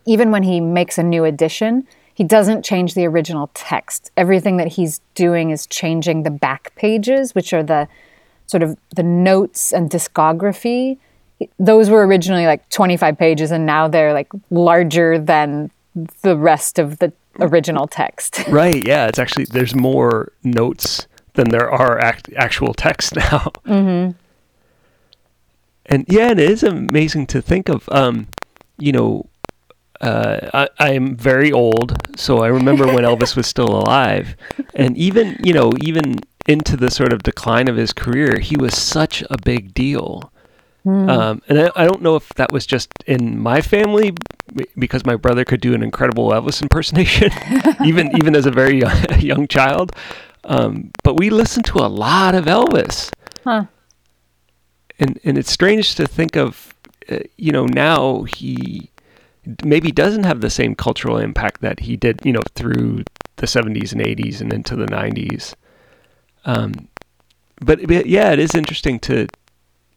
even 0.05 0.31
when 0.31 0.43
he 0.43 0.59
makes 0.59 0.97
a 0.97 1.03
new 1.03 1.23
edition 1.23 1.87
he 2.21 2.27
doesn't 2.27 2.63
change 2.63 2.93
the 2.93 3.07
original 3.07 3.49
text 3.55 4.11
everything 4.15 4.57
that 4.57 4.67
he's 4.67 5.01
doing 5.15 5.49
is 5.49 5.65
changing 5.65 6.21
the 6.21 6.29
back 6.29 6.71
pages 6.75 7.33
which 7.33 7.51
are 7.51 7.63
the 7.63 7.87
sort 8.45 8.61
of 8.61 8.77
the 8.95 9.01
notes 9.01 9.73
and 9.73 9.89
discography 9.89 10.99
those 11.57 11.89
were 11.89 12.05
originally 12.05 12.45
like 12.45 12.69
25 12.69 13.17
pages 13.17 13.49
and 13.49 13.65
now 13.65 13.87
they're 13.87 14.13
like 14.13 14.27
larger 14.51 15.17
than 15.17 15.71
the 16.21 16.37
rest 16.37 16.77
of 16.77 16.99
the 16.99 17.11
original 17.39 17.87
text. 17.87 18.43
Right. 18.47 18.85
Yeah. 18.85 19.07
It's 19.07 19.17
actually 19.17 19.45
there's 19.45 19.73
more 19.73 20.31
notes 20.43 21.07
than 21.33 21.49
there 21.49 21.71
are 21.71 21.97
act, 21.97 22.29
actual 22.35 22.75
text 22.75 23.15
now. 23.15 23.51
Mm-hmm. 23.65 24.11
And 25.87 26.05
yeah, 26.07 26.29
it 26.29 26.39
is 26.39 26.61
amazing 26.61 27.25
to 27.27 27.41
think 27.41 27.67
of. 27.67 27.89
Um, 27.89 28.27
you 28.77 28.91
know, 28.91 29.25
uh, 30.01 30.67
I, 30.79 30.91
am 30.93 31.15
very 31.15 31.51
old, 31.51 31.95
so 32.17 32.39
I 32.39 32.47
remember 32.47 32.85
when 32.87 33.03
Elvis 33.03 33.35
was 33.35 33.47
still 33.47 33.69
alive, 33.69 34.35
and 34.75 34.97
even 34.97 35.37
you 35.43 35.53
know, 35.53 35.71
even 35.79 36.19
into 36.47 36.75
the 36.75 36.89
sort 36.89 37.13
of 37.13 37.23
decline 37.23 37.67
of 37.67 37.77
his 37.77 37.93
career, 37.93 38.39
he 38.39 38.57
was 38.57 38.75
such 38.75 39.23
a 39.29 39.37
big 39.37 39.73
deal. 39.73 40.31
Um, 40.83 41.43
and 41.47 41.59
I, 41.59 41.71
I 41.75 41.85
don't 41.85 42.01
know 42.01 42.15
if 42.15 42.29
that 42.29 42.51
was 42.51 42.65
just 42.65 42.91
in 43.05 43.39
my 43.39 43.61
family 43.61 44.15
because 44.79 45.05
my 45.05 45.15
brother 45.15 45.45
could 45.45 45.61
do 45.61 45.75
an 45.75 45.83
incredible 45.83 46.29
Elvis 46.29 46.61
impersonation, 46.63 47.31
even 47.85 48.09
even 48.17 48.35
as 48.35 48.47
a 48.47 48.51
very 48.51 48.79
young, 48.79 48.97
young 49.19 49.47
child. 49.47 49.95
Um, 50.43 50.89
but 51.03 51.17
we 51.19 51.29
listened 51.29 51.65
to 51.65 51.77
a 51.77 51.85
lot 51.87 52.33
of 52.33 52.45
Elvis, 52.45 53.11
Huh. 53.43 53.65
and 54.99 55.19
and 55.23 55.37
it's 55.37 55.51
strange 55.51 55.93
to 55.95 56.07
think 56.07 56.35
of, 56.35 56.73
uh, 57.09 57.19
you 57.37 57.51
know, 57.51 57.65
now 57.67 58.23
he 58.23 58.89
maybe 59.63 59.91
doesn't 59.91 60.23
have 60.23 60.41
the 60.41 60.49
same 60.49 60.75
cultural 60.75 61.17
impact 61.17 61.61
that 61.61 61.81
he 61.81 61.97
did, 61.97 62.19
you 62.23 62.33
know, 62.33 62.43
through 62.55 63.03
the 63.37 63.47
70s 63.47 63.91
and 63.91 64.01
80s 64.01 64.41
and 64.41 64.53
into 64.53 64.75
the 64.75 64.85
90s. 64.85 65.55
Um, 66.45 66.87
but, 67.59 67.87
but 67.87 68.05
yeah, 68.05 68.31
it 68.31 68.39
is 68.39 68.55
interesting 68.55 68.99
to 69.01 69.27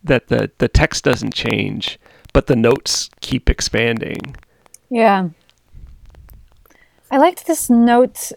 that 0.02 0.28
the 0.28 0.50
the 0.58 0.68
text 0.68 1.02
doesn't 1.02 1.32
change, 1.32 1.98
but 2.34 2.46
the 2.46 2.56
notes 2.56 3.08
keep 3.20 3.48
expanding. 3.48 4.36
Yeah. 4.90 5.30
I 7.10 7.16
liked 7.16 7.46
this 7.46 7.70
note 7.70 8.32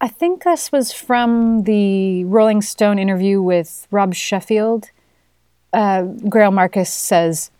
I 0.00 0.08
think 0.08 0.44
this 0.44 0.70
was 0.70 0.92
from 0.92 1.64
the 1.64 2.24
Rolling 2.24 2.62
Stone 2.62 3.00
interview 3.00 3.42
with 3.42 3.88
Rob 3.90 4.14
Sheffield. 4.14 4.90
Uh, 5.72 6.02
Greil 6.02 6.52
Marcus 6.52 6.92
says, 6.92 7.50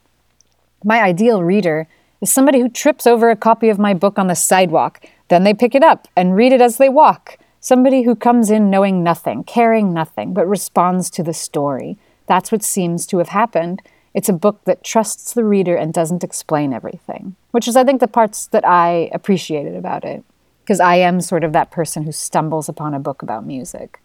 My 0.85 1.02
ideal 1.02 1.43
reader 1.43 1.88
is 2.20 2.32
somebody 2.32 2.60
who 2.60 2.68
trips 2.68 3.06
over 3.06 3.30
a 3.30 3.37
copy 3.37 3.68
of 3.68 3.78
my 3.78 3.94
book 3.94 4.18
on 4.18 4.26
the 4.26 4.34
sidewalk. 4.34 5.04
Then 5.28 5.44
they 5.44 5.54
pick 5.54 5.75
it 5.75 5.82
up 5.82 6.08
and 6.16 6.34
read 6.34 6.52
it 6.52 6.60
as 6.60 6.78
they 6.78 6.88
walk. 6.88 7.38
Somebody 7.60 8.02
who 8.02 8.14
comes 8.14 8.50
in 8.50 8.70
knowing 8.70 9.02
nothing, 9.02 9.44
caring 9.44 9.92
nothing, 9.92 10.32
but 10.32 10.48
responds 10.48 11.10
to 11.10 11.22
the 11.22 11.34
story. 11.34 11.98
That's 12.26 12.52
what 12.52 12.62
seems 12.62 13.06
to 13.06 13.18
have 13.18 13.28
happened. 13.28 13.82
It's 14.14 14.28
a 14.28 14.32
book 14.32 14.64
that 14.64 14.84
trusts 14.84 15.32
the 15.32 15.44
reader 15.44 15.76
and 15.76 15.92
doesn't 15.92 16.25
explain 16.25 16.72
everything, 16.72 17.37
which 17.50 17.68
is, 17.68 17.76
I 17.76 17.84
think, 17.84 18.00
the 18.00 18.08
parts 18.08 18.46
that 18.48 18.66
I 18.66 19.10
appreciated 19.12 19.75
about 19.75 20.04
it. 20.04 20.25
Because 20.62 20.80
I 20.80 20.96
am 20.96 21.20
sort 21.20 21.44
of 21.44 21.52
that 21.52 21.70
person 21.70 22.02
who 22.02 22.12
stumbles 22.12 22.68
upon 22.68 22.94
a 22.94 23.00
book 23.00 23.22
about 23.22 23.46
music. 23.46 24.00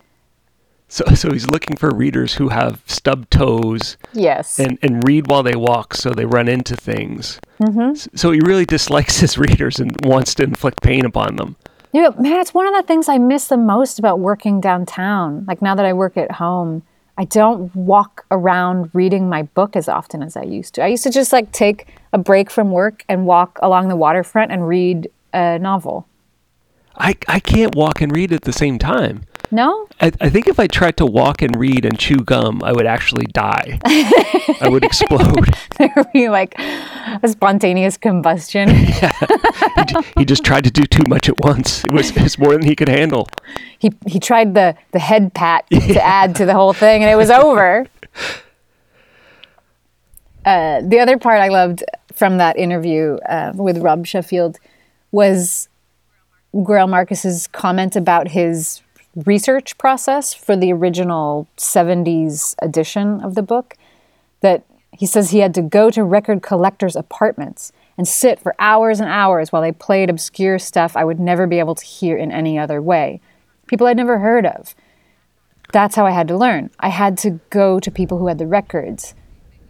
So, 0.93 1.03
so 1.15 1.31
he's 1.31 1.47
looking 1.47 1.75
for 1.75 1.89
readers 1.89 2.35
who 2.35 2.49
have 2.49 2.83
stubbed 2.85 3.31
toes 3.31 3.97
Yes. 4.13 4.59
and, 4.59 4.77
and 4.83 5.05
read 5.05 5.27
while 5.27 5.41
they 5.41 5.55
walk 5.55 5.95
so 5.95 6.11
they 6.11 6.25
run 6.25 6.47
into 6.47 6.75
things. 6.75 7.39
Mm-hmm. 7.59 8.15
So 8.15 8.31
he 8.31 8.39
really 8.41 8.65
dislikes 8.65 9.17
his 9.23 9.37
readers 9.37 9.79
and 9.79 9.97
wants 10.05 10.35
to 10.35 10.43
inflict 10.43 10.83
pain 10.83 11.03
upon 11.03 11.37
them. 11.37 11.55
Yeah, 11.93 12.09
man, 12.19 12.39
it's 12.39 12.53
one 12.53 12.67
of 12.67 12.73
the 12.73 12.83
things 12.83 13.09
I 13.09 13.17
miss 13.17 13.47
the 13.47 13.57
most 13.57 13.97
about 13.97 14.19
working 14.19 14.61
downtown. 14.61 15.45
Like 15.47 15.61
now 15.63 15.73
that 15.75 15.85
I 15.85 15.93
work 15.93 16.15
at 16.15 16.31
home, 16.31 16.83
I 17.17 17.25
don't 17.25 17.75
walk 17.75 18.25
around 18.31 18.89
reading 18.93 19.29
my 19.29 19.43
book 19.43 19.75
as 19.75 19.87
often 19.87 20.21
as 20.23 20.35
I 20.37 20.43
used 20.43 20.75
to. 20.75 20.83
I 20.83 20.87
used 20.87 21.03
to 21.03 21.11
just 21.11 21.33
like 21.33 21.51
take 21.51 21.87
a 22.11 22.17
break 22.19 22.49
from 22.51 22.71
work 22.71 23.03
and 23.09 23.25
walk 23.25 23.57
along 23.61 23.89
the 23.89 23.95
waterfront 23.95 24.51
and 24.51 24.67
read 24.67 25.09
a 25.33 25.57
novel. 25.59 26.07
I, 26.95 27.15
I 27.27 27.39
can't 27.39 27.75
walk 27.75 28.01
and 28.01 28.15
read 28.15 28.31
at 28.31 28.43
the 28.43 28.53
same 28.53 28.77
time. 28.77 29.23
No? 29.53 29.87
I, 30.01 30.11
I 30.19 30.29
think 30.29 30.47
if 30.47 30.59
I 30.59 30.65
tried 30.65 30.97
to 30.97 31.05
walk 31.05 31.43
and 31.43 31.55
read 31.55 31.85
and 31.85 31.99
chew 31.99 32.17
gum, 32.17 32.63
I 32.63 32.71
would 32.73 32.87
actually 32.87 33.27
die. 33.27 33.79
I 33.85 34.67
would 34.67 34.83
explode. 34.83 35.53
there 35.77 35.93
would 35.95 36.11
be 36.11 36.27
like 36.27 36.55
a 36.57 37.27
spontaneous 37.27 37.95
combustion. 37.95 38.69
he, 38.73 38.87
he 40.17 40.25
just 40.25 40.43
tried 40.43 40.63
to 40.63 40.71
do 40.71 40.85
too 40.85 41.03
much 41.07 41.29
at 41.29 41.37
once. 41.37 41.85
It 41.85 41.91
was, 41.91 42.09
it 42.17 42.23
was 42.23 42.39
more 42.39 42.53
than 42.53 42.65
he 42.65 42.75
could 42.75 42.89
handle. 42.89 43.27
he 43.77 43.91
he 44.07 44.19
tried 44.19 44.55
the 44.55 44.75
the 44.91 44.97
head 44.97 45.35
pat 45.35 45.65
to 45.71 46.03
add 46.03 46.35
to 46.37 46.47
the 46.47 46.53
whole 46.53 46.73
thing 46.73 47.03
and 47.03 47.11
it 47.11 47.15
was 47.15 47.29
over. 47.29 47.85
Uh, 50.43 50.81
the 50.81 50.97
other 50.99 51.19
part 51.19 51.39
I 51.39 51.49
loved 51.49 51.83
from 52.11 52.39
that 52.39 52.57
interview 52.57 53.17
uh, 53.29 53.51
with 53.53 53.77
Rob 53.77 54.07
Sheffield 54.07 54.57
was 55.11 55.69
Greil 56.55 56.89
Marcus's 56.89 57.45
comment 57.47 57.95
about 57.95 58.29
his 58.29 58.81
research 59.15 59.77
process 59.77 60.33
for 60.33 60.55
the 60.55 60.71
original 60.73 61.47
70s 61.57 62.55
edition 62.61 63.21
of 63.21 63.35
the 63.35 63.43
book 63.43 63.75
that 64.41 64.63
he 64.91 65.05
says 65.05 65.31
he 65.31 65.39
had 65.39 65.53
to 65.55 65.61
go 65.61 65.89
to 65.89 66.03
record 66.03 66.41
collectors' 66.41 66.95
apartments 66.95 67.71
and 67.97 68.07
sit 68.07 68.39
for 68.39 68.55
hours 68.59 68.99
and 68.99 69.09
hours 69.09 69.51
while 69.51 69.61
they 69.61 69.71
played 69.71 70.09
obscure 70.09 70.59
stuff 70.59 70.95
I 70.95 71.03
would 71.03 71.19
never 71.19 71.47
be 71.47 71.59
able 71.59 71.75
to 71.75 71.85
hear 71.85 72.17
in 72.17 72.31
any 72.31 72.57
other 72.57 72.81
way. 72.81 73.21
People 73.67 73.87
I'd 73.87 73.97
never 73.97 74.19
heard 74.19 74.45
of. 74.45 74.75
That's 75.71 75.95
how 75.95 76.05
I 76.05 76.11
had 76.11 76.27
to 76.27 76.37
learn. 76.37 76.69
I 76.79 76.89
had 76.89 77.17
to 77.19 77.39
go 77.49 77.79
to 77.79 77.91
people 77.91 78.17
who 78.17 78.27
had 78.27 78.37
the 78.37 78.47
records. 78.47 79.15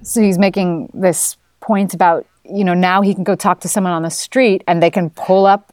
So 0.01 0.21
he's 0.21 0.37
making 0.37 0.89
this 0.93 1.37
point 1.61 1.93
about, 1.93 2.25
you 2.43 2.63
know, 2.63 2.73
now 2.73 3.01
he 3.01 3.13
can 3.13 3.23
go 3.23 3.35
talk 3.35 3.61
to 3.61 3.69
someone 3.69 3.93
on 3.93 4.03
the 4.03 4.09
street 4.09 4.63
and 4.67 4.83
they 4.83 4.91
can 4.91 5.09
pull 5.09 5.45
up 5.45 5.72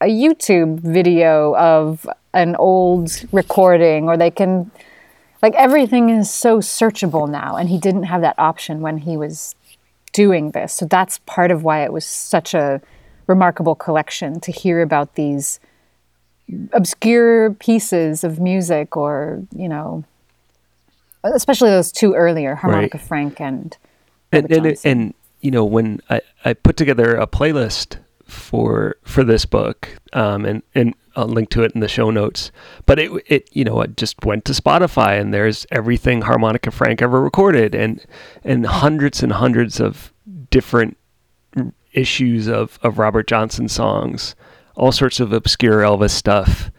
a 0.00 0.06
YouTube 0.06 0.80
video 0.80 1.56
of 1.56 2.08
an 2.34 2.54
old 2.56 3.24
recording 3.32 4.08
or 4.08 4.16
they 4.16 4.30
can 4.30 4.70
like 5.42 5.54
everything 5.54 6.10
is 6.10 6.30
so 6.30 6.58
searchable 6.58 7.28
now 7.28 7.56
and 7.56 7.68
he 7.68 7.78
didn't 7.78 8.04
have 8.04 8.20
that 8.20 8.34
option 8.38 8.80
when 8.80 8.98
he 8.98 9.16
was 9.16 9.54
doing 10.12 10.50
this 10.52 10.72
so 10.72 10.86
that's 10.86 11.18
part 11.26 11.50
of 11.50 11.64
why 11.64 11.82
it 11.82 11.92
was 11.92 12.04
such 12.04 12.54
a 12.54 12.80
remarkable 13.26 13.74
collection 13.74 14.40
to 14.40 14.52
hear 14.52 14.82
about 14.82 15.14
these 15.14 15.58
obscure 16.72 17.52
pieces 17.54 18.24
of 18.24 18.38
music 18.40 18.96
or 18.96 19.42
you 19.54 19.68
know 19.68 20.04
especially 21.24 21.70
those 21.70 21.92
two 21.92 22.14
earlier 22.14 22.54
harmonica 22.54 22.98
Right. 22.98 23.06
frank 23.06 23.40
and 23.40 23.76
and 24.32 24.50
and, 24.50 24.78
and 24.84 25.14
you 25.40 25.50
know 25.50 25.64
when 25.64 26.00
I, 26.10 26.20
I 26.44 26.52
put 26.54 26.76
together 26.76 27.16
a 27.16 27.26
playlist 27.26 27.98
for 28.28 28.96
for 29.02 29.24
this 29.24 29.46
book 29.46 29.98
um, 30.12 30.44
and 30.44 30.62
and 30.74 30.94
I'll 31.16 31.26
link 31.26 31.50
to 31.50 31.64
it 31.64 31.72
in 31.72 31.80
the 31.80 31.88
show 31.88 32.10
notes. 32.10 32.52
But 32.86 32.98
it 32.98 33.10
it 33.26 33.48
you 33.52 33.64
know 33.64 33.82
I 33.82 33.86
just 33.86 34.24
went 34.24 34.44
to 34.44 34.52
Spotify 34.52 35.20
and 35.20 35.34
there's 35.34 35.66
everything 35.72 36.22
harmonica 36.22 36.70
Frank 36.70 37.02
ever 37.02 37.20
recorded 37.20 37.74
and 37.74 38.04
and 38.44 38.66
hundreds 38.66 39.22
and 39.22 39.32
hundreds 39.32 39.80
of 39.80 40.12
different 40.50 40.96
issues 41.92 42.46
of 42.46 42.78
of 42.82 42.98
Robert 42.98 43.26
Johnson 43.26 43.68
songs 43.68 44.36
all 44.76 44.92
sorts 44.92 45.18
of 45.18 45.32
obscure 45.32 45.80
Elvis 45.80 46.10
stuff 46.10 46.70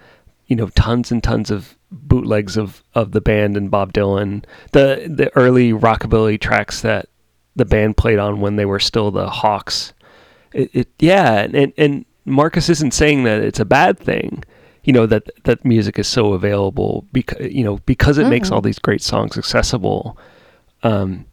you 0.47 0.55
know 0.55 0.67
tons 0.69 1.11
and 1.11 1.21
tons 1.21 1.51
of 1.51 1.77
bootlegs 1.91 2.55
of 2.55 2.83
of 2.93 3.11
the 3.11 3.21
band 3.21 3.57
and 3.57 3.69
Bob 3.69 3.91
Dylan 3.91 4.45
the 4.71 5.11
the 5.13 5.31
early 5.35 5.73
rockabilly 5.73 6.39
tracks 6.39 6.81
that 6.81 7.09
the 7.55 7.65
band 7.65 7.97
played 7.97 8.19
on 8.19 8.39
when 8.39 8.55
they 8.55 8.65
were 8.65 8.79
still 8.79 9.11
the 9.11 9.29
Hawks 9.29 9.93
it, 10.53 10.69
it 10.73 10.87
yeah 10.99 11.47
and 11.53 11.73
and 11.77 12.05
Marcus 12.25 12.69
isn't 12.69 12.93
saying 12.93 13.23
that 13.23 13.41
it's 13.41 13.59
a 13.59 13.65
bad 13.65 13.97
thing 13.97 14.43
you 14.83 14.93
know 14.93 15.05
that 15.05 15.29
that 15.43 15.63
music 15.65 15.99
is 15.99 16.07
so 16.07 16.33
available 16.33 17.05
because 17.11 17.51
you 17.51 17.63
know 17.63 17.77
because 17.85 18.17
it 18.17 18.27
makes 18.27 18.49
all 18.49 18.61
these 18.61 18.79
great 18.79 19.01
songs 19.01 19.37
accessible. 19.37 20.17
Um 20.83 21.25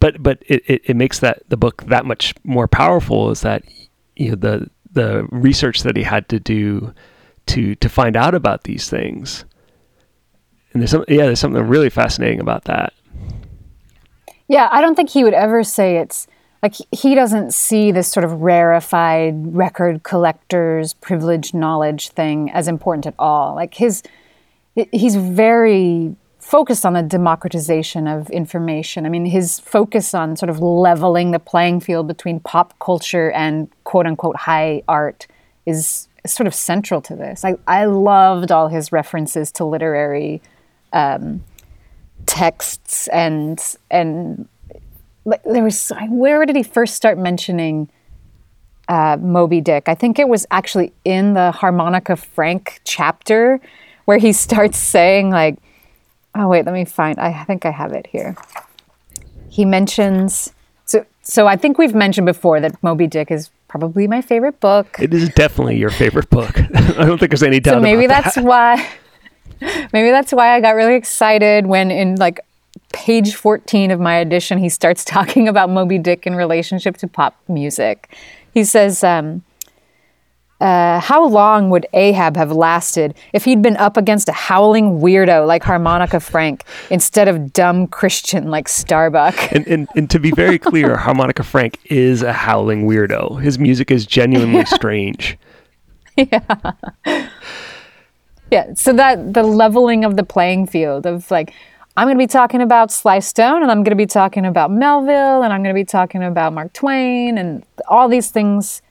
but 0.00 0.22
but 0.22 0.42
it, 0.46 0.62
it, 0.66 0.82
it 0.84 0.96
makes 0.96 1.20
that 1.20 1.42
the 1.48 1.56
book 1.56 1.84
that 1.84 2.04
much 2.04 2.34
more 2.44 2.68
powerful 2.68 3.30
is 3.30 3.40
that 3.42 3.64
you 4.16 4.30
know 4.30 4.36
the 4.36 4.70
the 4.92 5.26
research 5.30 5.82
that 5.82 5.96
he 5.96 6.02
had 6.02 6.28
to 6.28 6.38
do 6.38 6.92
to 7.46 7.74
to 7.76 7.88
find 7.88 8.16
out 8.16 8.34
about 8.34 8.64
these 8.64 8.90
things. 8.90 9.44
And 10.72 10.82
there's 10.82 10.90
some 10.90 11.04
yeah 11.08 11.24
there's 11.24 11.40
something 11.40 11.62
really 11.62 11.90
fascinating 11.90 12.40
about 12.40 12.64
that. 12.64 12.92
Yeah, 14.46 14.68
I 14.70 14.82
don't 14.82 14.94
think 14.94 15.08
he 15.08 15.24
would 15.24 15.32
ever 15.32 15.64
say 15.64 15.96
it's 15.96 16.26
like 16.64 16.76
he- 16.90 17.14
doesn't 17.14 17.52
see 17.52 17.92
this 17.92 18.08
sort 18.08 18.24
of 18.24 18.40
rarefied 18.40 19.54
record 19.54 20.02
collectors 20.02 20.94
privileged 20.94 21.52
knowledge 21.54 22.08
thing 22.08 22.50
as 22.52 22.68
important 22.68 23.04
at 23.04 23.14
all. 23.18 23.54
Like 23.54 23.74
his 23.74 24.02
he's 24.90 25.14
very 25.14 26.16
focused 26.38 26.86
on 26.86 26.94
the 26.94 27.02
democratization 27.02 28.08
of 28.08 28.30
information. 28.30 29.04
I 29.04 29.10
mean, 29.10 29.26
his 29.26 29.60
focus 29.60 30.14
on 30.14 30.36
sort 30.36 30.48
of 30.48 30.58
leveling 30.58 31.32
the 31.32 31.38
playing 31.38 31.80
field 31.80 32.08
between 32.08 32.40
pop 32.40 32.78
culture 32.78 33.30
and 33.32 33.68
quote 33.84 34.06
unquote 34.06 34.36
high 34.36 34.82
art 34.88 35.26
is 35.66 36.08
sort 36.26 36.46
of 36.46 36.54
central 36.54 37.02
to 37.02 37.14
this. 37.14 37.44
I, 37.44 37.56
I 37.66 37.84
loved 37.84 38.50
all 38.50 38.68
his 38.68 38.90
references 38.90 39.52
to 39.52 39.66
literary 39.66 40.40
um, 40.94 41.44
texts 42.24 43.06
and 43.08 43.62
and 43.90 44.48
there 45.24 45.64
was 45.64 45.92
where 46.08 46.44
did 46.44 46.56
he 46.56 46.62
first 46.62 46.94
start 46.94 47.18
mentioning 47.18 47.88
uh, 48.88 49.16
Moby 49.20 49.60
Dick? 49.60 49.84
I 49.88 49.94
think 49.94 50.18
it 50.18 50.28
was 50.28 50.46
actually 50.50 50.92
in 51.04 51.34
the 51.34 51.50
Harmonica 51.50 52.16
Frank 52.16 52.80
chapter 52.84 53.60
where 54.04 54.18
he 54.18 54.32
starts 54.46 54.78
saying 54.78 55.30
like, 55.30 55.56
oh 56.34 56.48
wait, 56.48 56.66
let 56.66 56.74
me 56.74 56.84
find. 56.84 57.18
I 57.18 57.44
think 57.44 57.64
I 57.64 57.70
have 57.70 57.92
it 57.92 58.06
here. 58.08 58.36
He 59.48 59.64
mentions 59.64 60.52
so 60.84 61.06
so 61.22 61.46
I 61.46 61.56
think 61.56 61.78
we've 61.78 61.94
mentioned 61.94 62.26
before 62.26 62.60
that 62.60 62.80
Moby 62.82 63.06
Dick 63.06 63.30
is 63.30 63.50
probably 63.68 64.06
my 64.06 64.20
favorite 64.22 64.60
book. 64.60 64.96
it 65.00 65.12
is 65.12 65.28
definitely 65.30 65.76
your 65.76 65.90
favorite 65.90 66.30
book 66.30 66.60
I 66.74 67.04
don't 67.06 67.18
think 67.18 67.30
there's 67.30 67.42
any 67.42 67.58
doubt 67.58 67.74
so 67.74 67.80
maybe 67.80 68.04
about 68.04 68.22
that's 68.22 68.36
that. 68.36 68.44
why 68.44 68.88
maybe 69.92 70.10
that's 70.10 70.32
why 70.32 70.54
i 70.54 70.60
got 70.60 70.76
really 70.76 70.94
excited 70.94 71.66
when 71.66 71.90
in 71.90 72.14
like 72.14 72.38
page 72.94 73.34
14 73.34 73.90
of 73.90 74.00
my 74.00 74.16
edition 74.16 74.58
he 74.58 74.68
starts 74.68 75.04
talking 75.16 75.48
about 75.48 75.68
moby 75.68 75.98
dick 75.98 76.26
in 76.26 76.34
relationship 76.34 76.96
to 76.96 77.06
pop 77.06 77.36
music 77.48 78.16
he 78.52 78.64
says 78.64 79.04
um, 79.04 79.42
uh, 80.60 81.00
how 81.00 81.26
long 81.26 81.68
would 81.68 81.86
Ahab 81.92 82.36
have 82.36 82.52
lasted 82.52 83.14
if 83.32 83.44
he'd 83.44 83.60
been 83.60 83.76
up 83.76 83.96
against 83.96 84.28
a 84.28 84.32
howling 84.32 85.00
weirdo 85.00 85.46
like 85.46 85.62
Harmonica 85.62 86.20
Frank 86.20 86.64
instead 86.90 87.28
of 87.28 87.52
dumb 87.52 87.86
Christian 87.86 88.50
like 88.50 88.68
Starbuck? 88.68 89.34
and, 89.52 89.66
and, 89.66 89.88
and 89.96 90.08
to 90.08 90.18
be 90.18 90.30
very 90.30 90.58
clear, 90.58 90.96
Harmonica 91.06 91.42
Frank 91.42 91.78
is 91.86 92.22
a 92.22 92.32
howling 92.32 92.86
weirdo. 92.86 93.42
His 93.42 93.58
music 93.58 93.90
is 93.90 94.06
genuinely 94.06 94.64
strange. 94.66 95.36
Yeah. 96.16 96.40
Yeah, 98.50 98.72
so 98.74 98.92
that 98.92 99.34
the 99.34 99.42
leveling 99.42 100.04
of 100.04 100.16
the 100.16 100.22
playing 100.22 100.68
field 100.68 101.06
of 101.06 101.30
like, 101.30 101.52
I'm 101.96 102.06
going 102.06 102.16
to 102.16 102.22
be 102.22 102.26
talking 102.26 102.60
about 102.60 102.90
Sly 102.90 103.20
Stone, 103.20 103.62
and 103.62 103.70
I'm 103.70 103.78
going 103.84 103.96
to 103.96 103.96
be 103.96 104.06
talking 104.06 104.44
about 104.44 104.70
Melville, 104.70 105.42
and 105.42 105.52
I'm 105.52 105.62
going 105.62 105.74
to 105.74 105.80
be 105.80 105.84
talking 105.84 106.24
about 106.24 106.52
Mark 106.52 106.72
Twain, 106.72 107.38
and 107.38 107.64
all 107.88 108.08
these 108.08 108.30
things, 108.30 108.82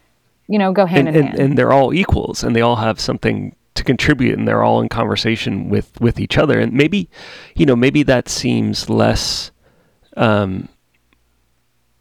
you 0.47 0.57
know, 0.57 0.71
go 0.71 0.85
hand 0.85 1.09
And, 1.09 1.17
in 1.17 1.23
and, 1.23 1.29
hand. 1.29 1.39
and 1.41 1.57
they're 1.57 1.73
all 1.73 1.93
equals 1.93 2.43
and 2.43 2.55
they 2.55 2.61
all 2.61 2.77
have 2.77 2.99
something 2.99 3.55
to 3.75 3.83
contribute 3.83 4.37
and 4.37 4.47
they're 4.47 4.61
all 4.63 4.81
in 4.81 4.87
conversation 4.87 5.67
with 5.67 5.99
with 5.99 6.19
each 6.19 6.37
other. 6.37 6.59
And 6.59 6.73
maybe 6.73 7.09
you 7.55 7.65
know 7.65 7.75
maybe 7.75 8.03
that 8.03 8.29
seems 8.29 8.87
less 8.87 9.49
um, 10.15 10.69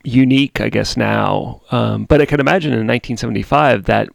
unique 0.04 0.60
i 0.60 0.68
guess 0.68 0.96
now. 0.96 1.62
Um, 1.70 2.04
but 2.04 2.20
i 2.20 2.26
can 2.26 2.40
imagine 2.40 2.72
in 2.72 2.80
1975 2.86 3.84
that 3.84 4.08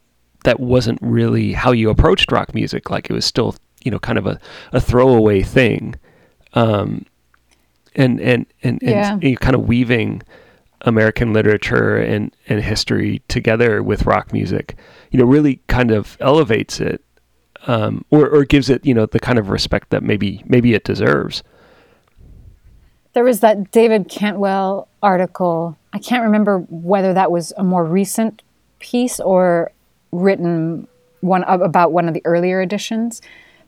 that 0.44 0.60
wasn't 0.60 1.00
really 1.02 1.54
how 1.54 1.72
you 1.72 1.90
approached 1.90 2.32
rock 2.32 2.54
music. 2.54 2.90
Like 2.92 3.10
it 3.10 3.14
was 3.14 3.26
still 3.26 3.56
you 3.84 3.90
know 3.92 4.00
kind 4.00 4.18
of 4.20 4.28
a, 4.28 4.40
a 4.72 4.80
throwaway 4.80 5.42
thing 5.42 5.96
um, 6.54 7.06
and 7.96 8.20
and 8.20 8.46
and, 8.64 8.80
Yeah. 8.82 9.14
and, 9.14 9.24
and 9.24 9.40
kind 9.40 9.56
of 9.56 9.68
weaving 9.68 10.22
American 10.82 11.34
literature 11.34 11.98
and, 11.98 12.36
and 12.48 12.64
history 12.64 13.22
together 13.28 13.82
with 13.82 14.06
rock 14.06 14.32
music, 14.32 14.76
you 15.12 15.20
know, 15.20 15.26
really 15.26 15.60
kind 15.68 15.92
of 15.92 16.16
elevates 16.20 16.80
it, 16.80 17.04
um, 17.66 18.06
or 18.12 18.30
or 18.30 18.46
gives 18.46 18.70
it, 18.70 18.86
you 18.86 18.94
know, 18.94 19.06
the 19.06 19.20
kind 19.20 19.40
of 19.40 19.50
respect 19.50 19.90
that 19.90 20.04
maybe 20.04 20.44
maybe 20.46 20.74
it 20.74 20.84
deserves. 20.84 21.44
There 23.14 23.24
was 23.24 23.40
that 23.40 23.72
David 23.72 24.10
Cantwell 24.10 24.88
article. 25.02 25.76
I 25.92 26.00
can't 26.00 26.24
remember 26.24 26.60
whether 26.70 27.14
that 27.16 27.32
was 27.32 27.52
a 27.58 27.64
more 27.64 27.84
recent 27.84 28.44
piece 28.80 29.20
or 29.20 29.72
written 30.12 30.88
one 31.22 31.44
about 31.44 31.92
one 31.92 32.08
of 32.08 32.14
the 32.14 32.22
earlier 32.26 32.62
editions. 32.62 33.22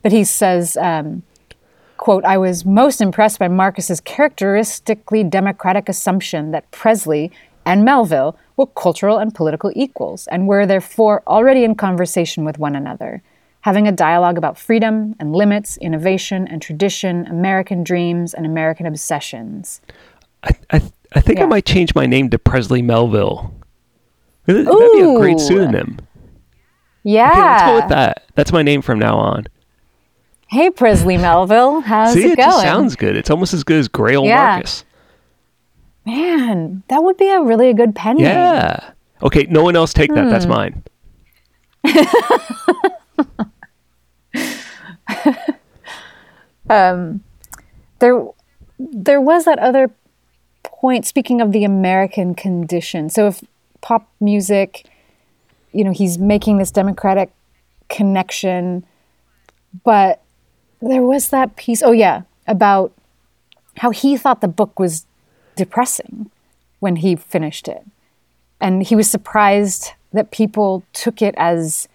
But 0.03 0.11
he 0.11 0.23
says, 0.23 0.77
um, 0.77 1.23
"quote 1.99 2.25
I 2.25 2.37
was 2.37 2.65
most 2.65 3.01
impressed 3.01 3.37
by 3.37 3.47
Marcus's 3.47 4.01
characteristically 4.01 5.23
democratic 5.23 5.87
assumption 5.87 6.51
that 6.51 6.69
Presley 6.71 7.31
and 7.65 7.85
Melville 7.85 8.35
were 8.57 8.65
cultural 8.65 9.19
and 9.19 9.35
political 9.35 9.71
equals, 9.75 10.25
and 10.27 10.47
were 10.47 10.65
therefore 10.65 11.21
already 11.27 11.63
in 11.63 11.75
conversation 11.75 12.45
with 12.45 12.57
one 12.57 12.75
another." 12.75 13.21
Having 13.63 13.87
a 13.87 13.91
dialogue 13.91 14.37
about 14.37 14.57
freedom 14.57 15.15
and 15.19 15.35
limits, 15.35 15.77
innovation 15.77 16.47
and 16.47 16.61
tradition, 16.61 17.27
American 17.27 17.83
dreams 17.83 18.33
and 18.33 18.45
American 18.45 18.85
obsessions. 18.85 19.81
I 20.43 20.51
I, 20.71 20.81
I 21.17 21.19
think 21.19 21.39
I 21.39 21.45
might 21.45 21.65
change 21.65 21.93
my 21.93 22.05
name 22.05 22.29
to 22.29 22.39
Presley 22.39 22.81
Melville. 22.81 23.53
That'd 24.45 24.65
be 24.65 25.01
a 25.01 25.17
great 25.17 25.39
pseudonym. 25.39 25.99
Yeah. 27.03 27.31
Okay, 27.31 27.41
let's 27.41 27.63
go 27.63 27.75
with 27.75 27.89
that. 27.89 28.23
That's 28.35 28.53
my 28.53 28.63
name 28.63 28.81
from 28.81 28.97
now 28.99 29.17
on. 29.17 29.47
Hey, 30.49 30.69
Presley 30.71 31.17
Melville. 31.17 31.81
How's 31.81 32.13
See, 32.13 32.25
it, 32.25 32.31
it 32.31 32.37
going? 32.37 32.49
just 32.49 32.61
sounds 32.61 32.95
good. 32.95 33.15
It's 33.15 33.29
almost 33.29 33.53
as 33.53 33.63
good 33.63 33.77
as 33.77 33.87
Greil 33.87 34.25
Yeah. 34.25 34.53
Marcus. 34.53 34.83
Man, 36.05 36.81
that 36.87 37.03
would 37.03 37.17
be 37.17 37.29
a 37.29 37.41
really 37.41 37.71
good 37.73 37.95
pen 37.95 38.17
name. 38.17 38.25
Yeah. 38.25 38.91
Okay, 39.21 39.45
no 39.49 39.63
one 39.63 39.75
else 39.75 39.93
take 39.93 40.11
that. 40.13 40.23
Hmm. 40.23 40.29
That's 40.29 40.45
mine. 40.47 40.83
um, 46.69 47.21
There, 47.99 48.25
there 48.79 49.21
was 49.21 49.45
that 49.45 49.59
other 49.59 49.91
point. 50.63 51.05
Speaking 51.05 51.41
of 51.41 51.51
the 51.51 51.63
American 51.63 52.33
condition, 52.33 53.09
so 53.09 53.27
if 53.27 53.43
pop 53.81 54.09
music, 54.19 54.85
you 55.73 55.83
know, 55.83 55.91
he's 55.91 56.17
making 56.17 56.57
this 56.57 56.71
democratic 56.71 57.31
connection, 57.89 58.85
but 59.83 60.21
there 60.81 61.03
was 61.03 61.29
that 61.29 61.55
piece. 61.55 61.81
Oh 61.81 61.91
yeah, 61.91 62.23
about 62.47 62.93
how 63.77 63.91
he 63.91 64.17
thought 64.17 64.41
the 64.41 64.47
book 64.47 64.79
was 64.79 65.05
depressing 65.55 66.29
when 66.79 66.97
he 66.97 67.15
finished 67.15 67.67
it, 67.67 67.85
and 68.59 68.83
he 68.83 68.95
was 68.95 69.09
surprised 69.09 69.91
that 70.11 70.31
people 70.31 70.83
took 70.93 71.21
it 71.21 71.35
as 71.37 71.87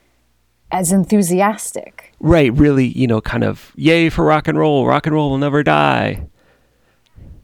as 0.70 0.92
enthusiastic. 0.92 2.12
Right, 2.20 2.52
really, 2.52 2.86
you 2.86 3.06
know, 3.06 3.20
kind 3.20 3.44
of 3.44 3.72
yay 3.76 4.08
for 4.08 4.24
rock 4.24 4.48
and 4.48 4.58
roll. 4.58 4.86
Rock 4.86 5.06
and 5.06 5.14
roll 5.14 5.30
will 5.30 5.38
never 5.38 5.62
die. 5.62 6.26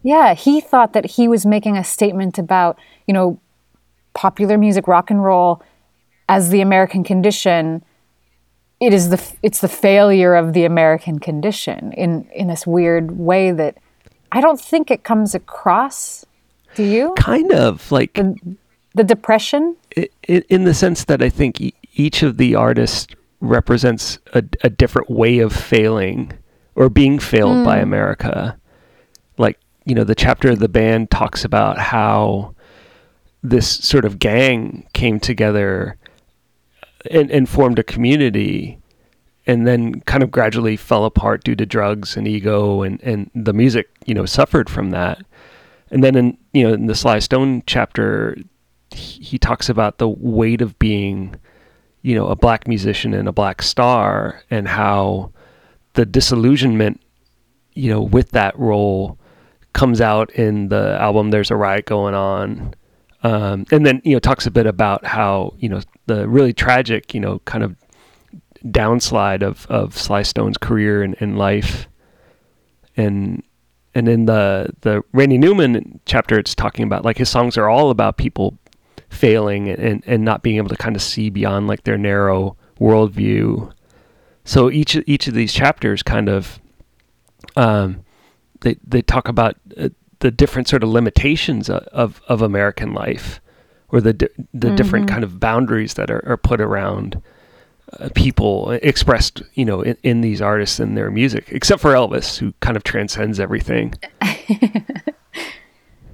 Yeah, 0.03 0.33
he 0.33 0.59
thought 0.59 0.93
that 0.93 1.05
he 1.11 1.27
was 1.27 1.45
making 1.45 1.77
a 1.77 1.83
statement 1.83 2.37
about, 2.37 2.77
you 3.07 3.13
know, 3.13 3.39
popular 4.13 4.57
music, 4.57 4.87
rock 4.87 5.09
and 5.09 5.23
roll 5.23 5.61
as 6.27 6.49
the 6.49 6.61
American 6.61 7.03
condition. 7.03 7.83
It 8.81 8.93
is 8.93 9.09
the 9.09 9.23
it's 9.43 9.61
the 9.61 9.69
failure 9.69 10.33
of 10.33 10.53
the 10.53 10.65
American 10.65 11.19
condition 11.19 11.93
in 11.93 12.27
in 12.33 12.47
this 12.47 12.65
weird 12.65 13.17
way 13.17 13.51
that 13.51 13.77
I 14.31 14.41
don't 14.41 14.59
think 14.59 14.89
it 14.89 15.03
comes 15.03 15.35
across. 15.35 16.25
Do 16.75 16.83
you? 16.83 17.13
Kind 17.15 17.51
of 17.53 17.91
like 17.91 18.19
The 18.95 19.03
depression? 19.03 19.75
i 19.95 20.09
i 20.27 20.43
in 20.49 20.63
the 20.63 20.73
sense 20.73 21.05
that 21.05 21.21
I 21.21 21.29
think 21.29 21.61
each 21.93 22.23
of 22.23 22.37
the 22.37 22.55
artists 22.55 23.07
represents 23.39 24.19
a, 24.33 24.43
a 24.63 24.69
different 24.69 25.09
way 25.09 25.39
of 25.39 25.53
failing 25.53 26.31
or 26.75 26.89
being 26.89 27.19
failed 27.19 27.63
by 27.63 27.77
hmm. 27.77 27.83
America. 27.83 28.57
Like, 29.37 29.59
you 29.85 29.93
know, 29.93 30.03
the 30.03 30.15
chapter 30.15 30.49
of 30.49 30.59
the 30.59 30.69
band 30.69 31.11
talks 31.11 31.43
about 31.45 31.77
how 31.77 32.55
this 33.43 33.67
sort 33.67 34.05
of 34.05 34.19
gang 34.19 34.87
came 34.93 35.19
together 35.19 35.97
and, 37.09 37.31
and 37.31 37.49
formed 37.49 37.79
a 37.79 37.83
community 37.83 38.81
and 39.47 39.65
then 39.65 40.01
kind 40.01 40.23
of 40.23 40.31
gradually 40.31 40.77
fell 40.77 41.05
apart 41.05 41.43
due 41.43 41.55
to 41.55 41.65
drugs 41.65 42.15
and 42.15 42.27
ego 42.27 42.83
and, 42.83 43.01
and 43.01 43.29
the 43.33 43.53
music, 43.53 43.89
you 44.05 44.13
know, 44.13 44.25
suffered 44.25 44.69
from 44.69 44.91
that. 44.91 45.23
And 45.89 46.03
then 46.03 46.15
in 46.15 46.37
you 46.53 46.67
know 46.67 46.73
in 46.73 46.85
the 46.85 46.95
Sly 46.95 47.19
Stone 47.19 47.63
chapter, 47.65 48.37
he 48.91 49.23
he 49.23 49.37
talks 49.37 49.67
about 49.67 49.97
the 49.97 50.07
weight 50.07 50.61
of 50.61 50.77
being, 50.79 51.35
you 52.01 52.15
know, 52.15 52.27
a 52.27 52.35
black 52.35 52.67
musician 52.67 53.13
and 53.13 53.27
a 53.27 53.33
black 53.33 53.61
star, 53.61 54.41
and 54.49 54.67
how 54.67 55.31
the 55.93 56.05
disillusionment, 56.05 57.01
you 57.73 57.91
know, 57.91 58.01
with 58.01 58.31
that 58.31 58.57
role 58.57 59.17
comes 59.73 59.99
out 59.99 60.31
in 60.31 60.69
the 60.69 60.97
album 61.01 61.31
"There's 61.31 61.51
a 61.51 61.57
Riot 61.57 61.85
Going 61.85 62.15
On," 62.15 62.73
um, 63.23 63.65
and 63.71 63.85
then 63.85 64.01
you 64.03 64.13
know 64.13 64.19
talks 64.19 64.45
a 64.45 64.51
bit 64.51 64.65
about 64.65 65.05
how 65.05 65.53
you 65.59 65.69
know 65.69 65.81
the 66.07 66.27
really 66.27 66.53
tragic, 66.53 67.13
you 67.13 67.19
know, 67.19 67.39
kind 67.39 67.63
of 67.63 67.75
downslide 68.65 69.43
of 69.43 69.65
of 69.67 69.97
Sly 69.97 70.23
Stone's 70.23 70.57
career 70.57 71.03
and, 71.03 71.15
and 71.19 71.37
life, 71.37 71.87
and 72.97 73.43
and 73.93 74.07
in 74.07 74.25
the 74.25 74.73
the 74.81 75.03
Randy 75.13 75.37
Newman 75.37 75.99
chapter, 76.05 76.39
it's 76.39 76.55
talking 76.55 76.83
about 76.83 77.05
like 77.05 77.17
his 77.17 77.29
songs 77.29 77.57
are 77.57 77.69
all 77.69 77.91
about 77.91 78.17
people 78.17 78.57
failing 79.09 79.69
and 79.69 80.03
and 80.05 80.23
not 80.23 80.41
being 80.41 80.57
able 80.57 80.69
to 80.69 80.77
kind 80.77 80.95
of 80.95 81.01
see 81.01 81.29
beyond 81.29 81.67
like 81.67 81.83
their 81.83 81.97
narrow 81.97 82.57
worldview. 82.79 83.71
So 84.45 84.71
each 84.71 84.95
each 85.05 85.27
of 85.27 85.33
these 85.33 85.53
chapters 85.53 86.01
kind 86.01 86.27
of 86.27 86.59
um, 87.55 88.03
they 88.61 88.77
they 88.85 89.01
talk 89.01 89.27
about 89.27 89.57
uh, 89.77 89.89
the 90.21 90.31
different 90.31 90.67
sort 90.67 90.83
of 90.83 90.89
limitations 90.89 91.69
of 91.69 92.21
of, 92.27 92.41
American 92.41 92.93
life, 92.93 93.39
or 93.89 94.01
the 94.01 94.13
di- 94.13 94.27
the 94.53 94.71
different 94.71 95.07
kind 95.09 95.23
of 95.23 95.39
boundaries 95.39 95.93
that 95.95 96.09
are, 96.09 96.23
are 96.25 96.37
put 96.37 96.59
around 96.61 97.21
uh, 97.99 98.09
people 98.15 98.71
expressed, 98.71 99.43
you 99.53 99.65
know, 99.65 99.81
in, 99.81 99.97
in 100.01 100.21
these 100.21 100.41
artists 100.41 100.79
and 100.79 100.97
their 100.97 101.11
music, 101.11 101.45
except 101.49 101.81
for 101.81 101.91
Elvis, 101.91 102.37
who 102.37 102.53
kind 102.61 102.77
of 102.77 102.83
transcends 102.83 103.39
everything. 103.39 103.93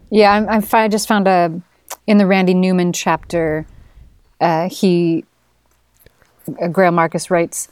Yeah, 0.09 0.31
I'm, 0.31 0.47
I'm 0.47 0.63
I 0.71 0.87
just 0.87 1.07
found 1.07 1.27
a 1.27 1.61
in 2.05 2.17
the 2.17 2.25
Randy 2.25 2.53
Newman 2.53 2.93
chapter. 2.93 3.65
Uh, 4.39 4.69
he, 4.69 5.25
uh, 6.47 6.67
Greil 6.67 6.93
Marcus 6.93 7.29
writes, 7.29 7.67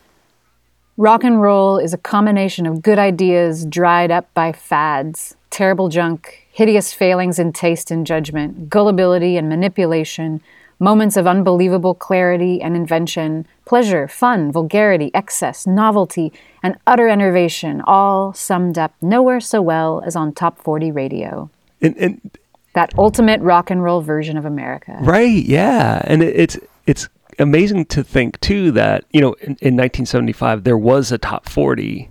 "Rock 0.98 1.24
and 1.24 1.42
roll 1.42 1.78
is 1.78 1.94
a 1.94 1.98
combination 1.98 2.66
of 2.66 2.82
good 2.82 3.00
ideas 3.00 3.66
dried 3.66 4.12
up 4.12 4.34
by 4.34 4.52
fads, 4.52 5.36
terrible 5.56 5.90
junk, 5.90 6.46
hideous 6.52 6.94
failings 6.94 7.40
in 7.40 7.54
taste 7.54 7.92
and 7.92 8.06
judgment, 8.06 8.70
gullibility 8.70 9.38
and 9.38 9.50
manipulation." 9.50 10.42
Moments 10.78 11.16
of 11.16 11.26
unbelievable 11.26 11.94
clarity 11.94 12.62
and 12.62 12.76
invention, 12.76 13.48
pleasure, 13.64 14.10
fun, 14.10 14.52
vulgarity, 14.52 15.10
excess, 15.14 15.66
novelty, 15.66 16.34
and 16.62 16.76
utter 16.86 17.08
enervation, 17.08 17.82
all 17.88 18.34
summed 18.34 18.78
up 18.78 18.94
nowhere 19.02 19.40
so 19.40 19.62
well 19.62 20.04
as 20.06 20.18
on 20.18 20.34
Top 20.34 20.60
40 20.60 20.92
radio 20.92 21.50
And, 21.82 21.96
and 21.96 22.20
that 22.76 22.94
ultimate 22.98 23.42
rock 23.42 23.72
and 23.72 23.84
roll 23.84 24.02
version 24.02 24.38
of 24.38 24.46
America. 24.46 24.98
Right. 25.02 25.44
Yeah. 25.46 26.02
And 26.04 26.22
it, 26.22 26.36
it's 26.36 26.60
it's 26.86 27.10
amazing 27.40 27.86
to 27.86 28.04
think 28.04 28.40
too 28.42 28.72
that 28.72 29.06
you 29.12 29.22
know 29.22 29.34
in, 29.42 29.58
in 29.62 29.76
1975 29.76 30.64
there 30.64 30.78
was 30.78 31.12
a 31.12 31.18
top 31.18 31.50
40, 31.50 32.10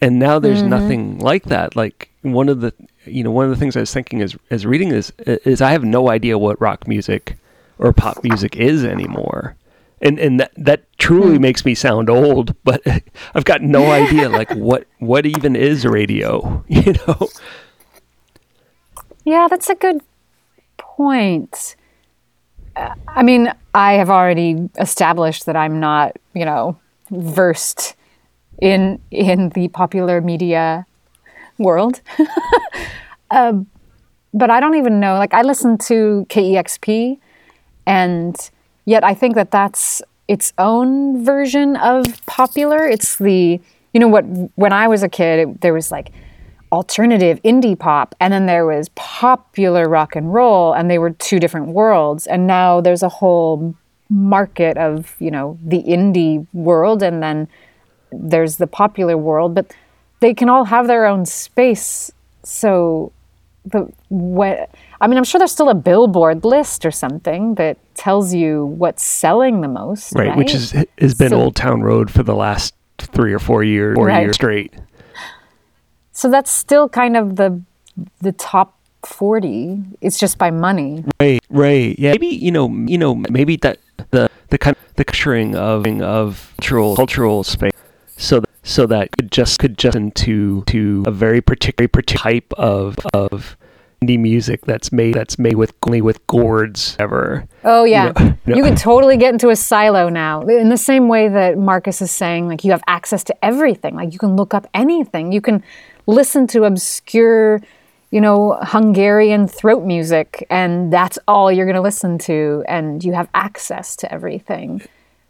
and 0.00 0.18
now 0.18 0.38
there's 0.38 0.60
mm-hmm. 0.60 0.68
nothing 0.70 1.18
like 1.18 1.44
that. 1.44 1.76
Like 1.76 2.10
one 2.22 2.48
of 2.48 2.60
the 2.60 2.72
you 3.04 3.22
know 3.22 3.30
one 3.30 3.44
of 3.44 3.50
the 3.50 3.56
things 3.56 3.76
I 3.76 3.80
was 3.80 3.92
thinking 3.92 4.22
as 4.22 4.36
as 4.50 4.64
reading 4.64 4.88
this 4.88 5.12
is 5.26 5.60
I 5.60 5.72
have 5.72 5.84
no 5.84 6.08
idea 6.08 6.38
what 6.38 6.60
rock 6.60 6.86
music 6.86 7.36
or 7.78 7.92
pop 7.92 8.22
music 8.22 8.56
is 8.56 8.84
anymore. 8.84 9.56
And 10.00 10.18
and 10.18 10.40
that 10.40 10.52
that 10.56 10.84
truly 10.98 11.38
makes 11.38 11.64
me 11.64 11.74
sound 11.74 12.08
old, 12.08 12.54
but 12.64 12.80
I've 13.34 13.44
got 13.44 13.62
no 13.62 13.90
idea 13.92 14.28
like 14.28 14.50
what 14.52 14.86
what 14.98 15.26
even 15.26 15.56
is 15.56 15.84
radio, 15.84 16.64
you 16.68 16.94
know? 17.06 17.28
Yeah, 19.24 19.46
that's 19.48 19.70
a 19.70 19.74
good 19.74 20.00
point. 20.78 21.76
Uh, 22.74 22.94
I 23.06 23.22
mean, 23.22 23.52
I 23.74 23.94
have 23.94 24.10
already 24.10 24.68
established 24.78 25.46
that 25.46 25.56
I'm 25.56 25.78
not, 25.78 26.16
you 26.34 26.44
know, 26.44 26.78
versed 27.10 27.94
in 28.60 29.00
in 29.10 29.50
the 29.50 29.68
popular 29.68 30.20
media 30.20 30.86
world. 31.58 32.00
um, 33.30 33.66
but 34.34 34.50
I 34.50 34.60
don't 34.60 34.76
even 34.76 35.00
know. 35.00 35.14
Like 35.14 35.34
I 35.34 35.42
listen 35.42 35.78
to 35.78 36.26
KEXP, 36.28 37.18
and 37.86 38.50
yet 38.84 39.04
I 39.04 39.14
think 39.14 39.34
that 39.34 39.50
that's 39.50 40.02
its 40.28 40.52
own 40.58 41.24
version 41.24 41.76
of 41.76 42.24
popular. 42.26 42.86
It's 42.86 43.16
the 43.16 43.60
you 43.92 44.00
know 44.00 44.08
what 44.08 44.22
when 44.54 44.72
I 44.72 44.88
was 44.88 45.02
a 45.02 45.08
kid, 45.08 45.48
it, 45.48 45.60
there 45.60 45.74
was 45.74 45.90
like 45.90 46.12
alternative 46.72 47.38
indie 47.42 47.78
pop 47.78 48.14
and 48.18 48.32
then 48.32 48.46
there 48.46 48.64
was 48.64 48.88
popular 48.90 49.86
rock 49.86 50.16
and 50.16 50.32
roll 50.32 50.72
and 50.72 50.90
they 50.90 50.98
were 50.98 51.10
two 51.10 51.38
different 51.38 51.68
worlds 51.68 52.26
and 52.26 52.46
now 52.46 52.80
there's 52.80 53.02
a 53.02 53.10
whole 53.10 53.74
market 54.08 54.78
of 54.78 55.14
you 55.18 55.30
know 55.30 55.58
the 55.62 55.82
indie 55.82 56.46
world 56.54 57.02
and 57.02 57.22
then 57.22 57.46
there's 58.10 58.56
the 58.56 58.66
popular 58.66 59.18
world 59.18 59.54
but 59.54 59.70
they 60.22 60.32
can 60.34 60.48
all 60.48 60.64
have 60.64 60.86
their 60.86 61.04
own 61.12 61.26
space 61.26 62.10
so 62.44 63.12
the 63.72 63.80
what 64.08 64.70
I 65.00 65.06
mean 65.08 65.18
I'm 65.18 65.24
sure 65.24 65.38
there's 65.38 65.52
still 65.52 65.68
a 65.68 65.74
billboard 65.90 66.44
list 66.44 66.84
or 66.86 66.90
something 66.90 67.54
that 67.56 67.76
tells 67.94 68.32
you 68.34 68.64
what's 68.82 69.02
selling 69.04 69.60
the 69.60 69.68
most 69.68 70.14
right, 70.14 70.28
right? 70.28 70.36
which 70.38 70.54
is 70.54 70.72
has 70.98 71.14
been 71.14 71.30
So- 71.30 71.40
Old 71.42 71.54
Town 71.56 71.82
Road 71.82 72.10
for 72.10 72.22
the 72.22 72.34
last 72.34 72.74
three 72.98 73.32
or 73.32 73.38
four 73.38 73.62
years, 73.64 73.94
four 73.96 74.06
Right. 74.06 74.22
years 74.22 74.36
straight. 74.36 74.72
so 76.12 76.30
that's 76.30 76.50
still 76.50 76.88
kind 76.88 77.16
of 77.16 77.36
the 77.36 77.60
the 78.20 78.32
top 78.32 78.68
40 79.04 79.82
it's 80.00 80.18
just 80.18 80.38
by 80.38 80.50
money 80.50 81.04
Right, 81.20 81.40
right. 81.50 81.98
Yeah, 81.98 82.12
maybe 82.12 82.28
you 82.28 82.50
know, 82.52 82.68
you 82.86 82.98
know, 82.98 83.14
maybe 83.30 83.56
that 83.56 83.78
the 84.10 84.28
the 84.50 84.58
kind 84.58 84.76
the 84.96 85.04
capturing 85.04 85.54
of 85.56 85.86
of 86.00 86.52
cultural 86.60 86.94
cultural 86.96 87.42
space, 87.44 87.72
so 88.16 88.40
that, 88.40 88.48
so 88.62 88.86
that 88.86 89.10
could 89.12 89.30
just 89.32 89.58
could 89.58 89.76
just 89.78 89.96
into 89.96 90.62
to 90.66 91.04
a 91.06 91.10
very 91.10 91.40
particular 91.40 91.88
particular 91.88 92.02
type 92.32 92.52
of 92.54 92.98
of 93.14 93.56
indie 94.02 94.18
music 94.18 94.62
that's 94.62 94.92
made 94.92 95.14
that's 95.14 95.38
made 95.38 95.54
with 95.56 95.72
only 95.86 96.00
with 96.00 96.24
gourds 96.26 96.96
ever. 96.98 97.46
Oh 97.64 97.84
yeah, 97.84 98.12
know- 98.16 98.36
you, 98.46 98.56
you 98.56 98.62
know- 98.62 98.68
can 98.68 98.76
totally 98.76 99.16
get 99.16 99.32
into 99.32 99.50
a 99.50 99.56
silo 99.56 100.08
now. 100.08 100.42
In 100.42 100.68
the 100.68 100.76
same 100.76 101.08
way 101.08 101.28
that 101.28 101.58
Marcus 101.58 102.02
is 102.02 102.10
saying, 102.10 102.48
like 102.48 102.64
you 102.64 102.72
have 102.72 102.82
access 102.86 103.24
to 103.24 103.44
everything. 103.44 103.94
Like 103.94 104.12
you 104.12 104.18
can 104.18 104.36
look 104.36 104.54
up 104.54 104.66
anything. 104.74 105.32
You 105.32 105.40
can 105.40 105.62
listen 106.06 106.46
to 106.48 106.64
obscure, 106.64 107.60
you 108.10 108.20
know, 108.20 108.58
Hungarian 108.62 109.46
throat 109.46 109.84
music, 109.84 110.46
and 110.50 110.92
that's 110.92 111.18
all 111.28 111.50
you're 111.52 111.66
going 111.66 111.76
to 111.76 111.80
listen 111.82 112.18
to, 112.18 112.64
and 112.68 113.02
you 113.04 113.12
have 113.12 113.28
access 113.34 113.94
to 113.96 114.12
everything. 114.12 114.82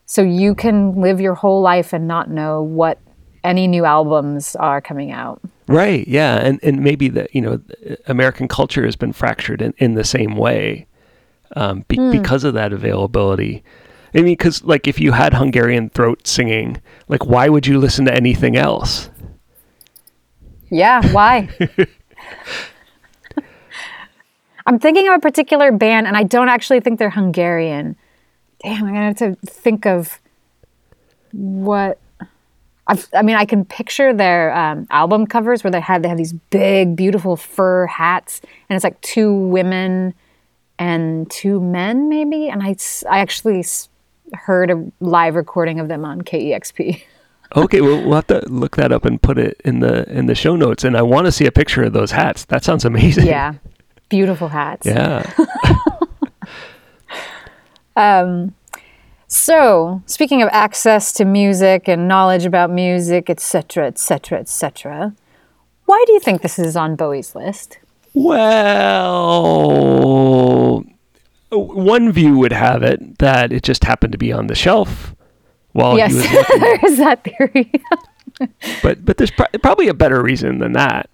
So 0.07 0.23
you 0.23 0.55
can 0.55 1.01
live 1.01 1.21
your 1.21 1.35
whole 1.35 1.63
life 1.63 1.93
and 1.93 2.07
not 2.09 2.29
know 2.29 2.63
what 2.63 2.99
any 3.45 3.67
new 3.67 3.85
albums 3.85 4.57
are 4.57 4.81
coming 4.81 5.11
out. 5.11 5.41
Right. 5.67 6.07
Yeah, 6.07 6.37
and 6.37 6.61
and 6.63 6.81
maybe 6.83 7.09
that 7.11 7.35
you 7.35 7.41
know 7.41 7.61
American 8.07 8.49
culture 8.49 8.85
has 8.85 8.97
been 8.97 9.13
fractured 9.13 9.63
in, 9.63 9.75
in 9.79 9.95
the 9.95 10.05
same 10.05 10.37
way 10.37 10.87
um, 11.57 11.85
be, 11.89 11.97
because 12.11 12.45
of 12.45 12.55
that 12.55 12.73
availability. 12.73 13.63
I 14.15 14.19
mean, 14.19 14.35
because 14.35 14.63
like 14.65 14.87
if 14.87 15.01
you 15.01 15.13
had 15.13 15.35
Hungarian 15.35 15.89
throat 15.91 16.27
singing, 16.27 16.81
like 17.09 17.27
why 17.27 17.49
would 17.49 17.67
you 17.67 17.79
listen 17.79 18.05
to 18.07 18.15
anything 18.15 18.57
else? 18.57 19.11
Yeah, 20.71 21.07
why? 21.13 21.49
I'm 24.67 24.79
thinking 24.79 25.09
of 25.09 25.15
a 25.15 25.19
particular 25.19 25.73
band, 25.73 26.07
and 26.07 26.17
I 26.17 26.23
don't 26.23 26.49
actually 26.49 26.81
think 26.81 26.99
they're 26.99 27.11
Hungarian. 27.11 27.97
Damn, 28.63 28.85
I'm 28.85 28.93
gonna 28.93 29.07
have 29.07 29.17
to 29.19 29.37
think 29.47 29.87
of 29.87 30.21
what. 31.33 31.99
I've, 32.93 33.09
I 33.15 33.23
mean, 33.23 33.37
I 33.37 33.45
can 33.47 33.65
picture 33.65 34.13
their 34.13 34.55
um, 34.55 34.87
album 34.91 35.27
covers 35.27 35.65
where 35.65 35.71
they 35.71 35.81
had 35.81 36.03
they 36.03 36.09
have 36.09 36.19
these 36.19 36.33
big, 36.33 36.95
beautiful 36.95 37.37
fur 37.37 37.87
hats, 37.87 38.41
and 38.69 38.77
it's 38.77 38.85
like 38.85 39.01
two 39.01 39.33
women 39.33 40.15
and 40.79 41.31
two 41.31 41.61
men, 41.61 42.09
maybe. 42.09 42.49
And 42.49 42.63
I, 42.63 42.77
I 43.11 43.21
actually 43.21 43.65
heard 44.35 44.71
a 44.71 44.85
live 45.01 45.35
recording 45.37 45.81
of 45.81 45.89
them 45.89 46.05
on 46.05 46.23
KEXP. 46.23 47.03
Okay, 47.55 47.83
well 47.83 48.03
we'll 48.03 48.15
have 48.15 48.29
to 48.29 48.41
look 48.49 48.77
that 48.77 48.93
up 48.93 49.05
and 49.05 49.21
put 49.21 49.37
it 49.37 49.61
in 49.63 49.81
the 49.81 50.11
in 50.11 50.25
the 50.25 50.35
show 50.35 50.57
notes. 50.57 50.85
And 50.85 50.97
I 50.97 51.03
want 51.03 51.27
to 51.27 51.33
see 51.33 51.45
a 51.45 51.53
picture 51.53 51.83
of 51.83 51.93
those 51.93 52.11
hats. 52.11 52.47
That 52.47 52.65
sounds 52.65 52.87
amazing. 52.87 53.27
yeah, 53.27 53.53
beautiful 54.09 54.49
hats. 54.49 54.87
Yeah. 54.87 55.31
So, 59.33 60.03
speaking 60.05 60.43
of 60.43 60.51
access 60.53 61.11
to 61.15 61.25
music 61.25 61.89
and 61.89 62.07
knowledge 62.07 62.45
about 62.45 62.69
music, 62.71 63.31
etc., 63.31 63.87
etc., 63.87 64.39
etc., 64.39 65.15
why 65.87 66.05
do 66.07 66.13
you 66.13 66.21
think 66.21 66.43
this 66.43 66.59
is 66.59 66.77
on 66.77 66.97
Bowie's 66.97 67.35
list? 67.35 67.79
Well, 68.13 69.25
one 71.49 72.13
view 72.13 72.37
would 72.37 72.53
have 72.53 72.83
it 72.83 73.21
that 73.21 73.55
it 73.55 73.63
just 73.63 73.85
happened 73.85 74.13
to 74.13 74.19
be 74.19 74.35
on 74.35 74.49
the 74.49 74.55
shelf 74.55 75.15
while 75.73 75.97
yes, 75.97 76.13
he 76.13 76.19
was 76.19 76.27
looking. 76.35 76.61
there 76.61 76.85
is 76.85 76.99
that 76.99 77.25
theory. 77.25 77.73
but 78.83 79.03
but 79.03 79.17
there's 79.17 79.31
pro- 79.31 79.47
probably 79.63 79.89
a 79.89 79.95
better 79.95 80.23
reason 80.23 80.59
than 80.59 80.73
that. 80.73 81.09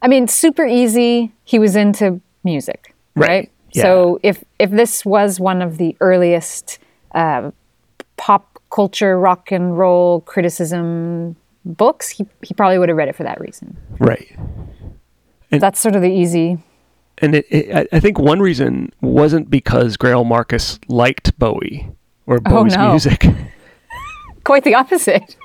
I 0.00 0.08
mean, 0.08 0.26
super 0.26 0.64
easy. 0.64 1.32
He 1.44 1.58
was 1.58 1.76
into 1.76 2.22
music, 2.44 2.94
Right, 3.14 3.28
right? 3.28 3.50
Yeah. 3.72 3.82
So 3.82 4.20
if 4.22 4.42
if 4.58 4.70
this 4.70 5.04
was 5.04 5.38
one 5.40 5.62
of 5.62 5.78
the 5.78 5.96
earliest 6.00 6.78
uh, 7.14 7.50
pop 8.16 8.58
culture 8.70 9.18
rock 9.18 9.50
and 9.52 9.76
roll 9.78 10.20
criticism 10.22 11.36
books, 11.64 12.08
he 12.08 12.26
he 12.42 12.54
probably 12.54 12.78
would 12.78 12.88
have 12.88 12.96
read 12.98 13.08
it 13.08 13.16
for 13.16 13.22
that 13.24 13.40
reason. 13.40 13.76
Right. 13.98 14.34
And- 15.50 15.60
That's 15.60 15.80
sort 15.80 15.96
of 15.96 16.02
the 16.02 16.10
easy. 16.10 16.58
And 17.18 17.34
it, 17.34 17.46
it, 17.50 17.88
I- 17.92 18.00
think 18.00 18.18
one 18.18 18.40
reason 18.40 18.92
wasn't 19.02 19.50
because 19.50 19.96
Greil 19.98 20.24
Marcus 20.24 20.78
liked 20.88 21.38
Bowie 21.38 21.86
or 22.26 22.40
Bowie's 22.40 22.74
Oh, 22.76 22.84
no. 22.86 22.90
music. 22.90 23.26
Quite 24.44 24.64
the 24.64 24.74
opposite. 24.74 25.36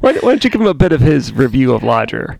why, 0.00 0.12
why 0.14 0.20
don't 0.20 0.44
you 0.44 0.50
give 0.50 0.60
him 0.60 0.66
a 0.66 0.74
bit 0.74 0.92
of 0.92 1.00
his 1.00 1.32
review 1.32 1.72
of 1.72 1.82
Lodger? 1.82 2.38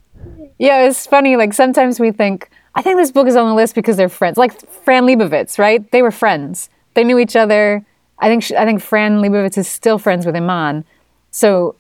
Yeah, 0.59 0.87
it's 0.87 1.07
funny. 1.07 1.37
Like 1.37 1.55
sometimes 1.55 1.99
we 1.99 2.11
think, 2.13 2.51
I 2.75 2.83
think 2.83 2.97
this 2.97 3.13
book 3.13 3.27
is 3.27 3.37
on 3.37 3.49
the 3.49 3.55
list 3.55 3.75
because 3.75 3.97
they're 3.97 4.09
friends. 4.09 4.39
Like 4.39 4.69
Fran 4.85 5.05
Lebowitz, 5.05 5.59
right? 5.59 5.89
They 5.91 6.03
were 6.03 6.11
friends. 6.11 6.71
They 6.95 7.05
knew 7.05 7.19
each 7.19 7.37
other. 7.37 7.85
I 8.19 8.29
think 8.29 8.43
sh 8.43 8.53
I 8.53 8.65
think 8.65 8.81
Fran 8.81 9.19
Lebowitz 9.19 9.59
is 9.59 9.69
still 9.69 9.99
friends 9.99 10.25
with 10.25 10.37
Iman. 10.37 10.85
So 11.31 11.75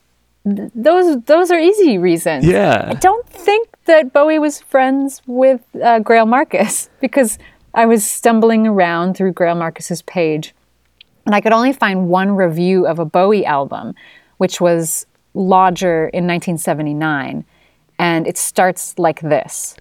th- 0.44 0.70
those 0.74 1.22
those 1.22 1.50
are 1.50 1.58
easy 1.58 1.98
reasons. 1.98 2.44
Yeah. 2.44 2.88
I 2.90 2.94
don't 2.94 3.26
think 3.28 3.68
that 3.86 4.12
Bowie 4.12 4.38
was 4.38 4.60
friends 4.60 5.22
with 5.26 5.60
uh, 5.76 6.00
Greil 6.00 6.28
Marcus 6.28 6.90
because 7.00 7.38
I 7.74 7.86
was 7.86 8.04
stumbling 8.04 8.66
around 8.66 9.14
through 9.16 9.32
Greil 9.32 9.56
Marcus's 9.56 10.02
page 10.02 10.54
and 11.24 11.34
I 11.34 11.40
could 11.40 11.52
only 11.52 11.72
find 11.72 12.08
one 12.08 12.32
review 12.32 12.86
of 12.86 12.98
a 12.98 13.04
Bowie 13.04 13.46
album, 13.46 13.94
which 14.38 14.60
was 14.60 15.06
Lodger 15.34 16.08
in 16.08 16.26
1979. 16.26 17.44
And 17.98 18.26
it 18.26 18.36
starts 18.36 18.98
like 18.98 19.20
this 19.20 19.76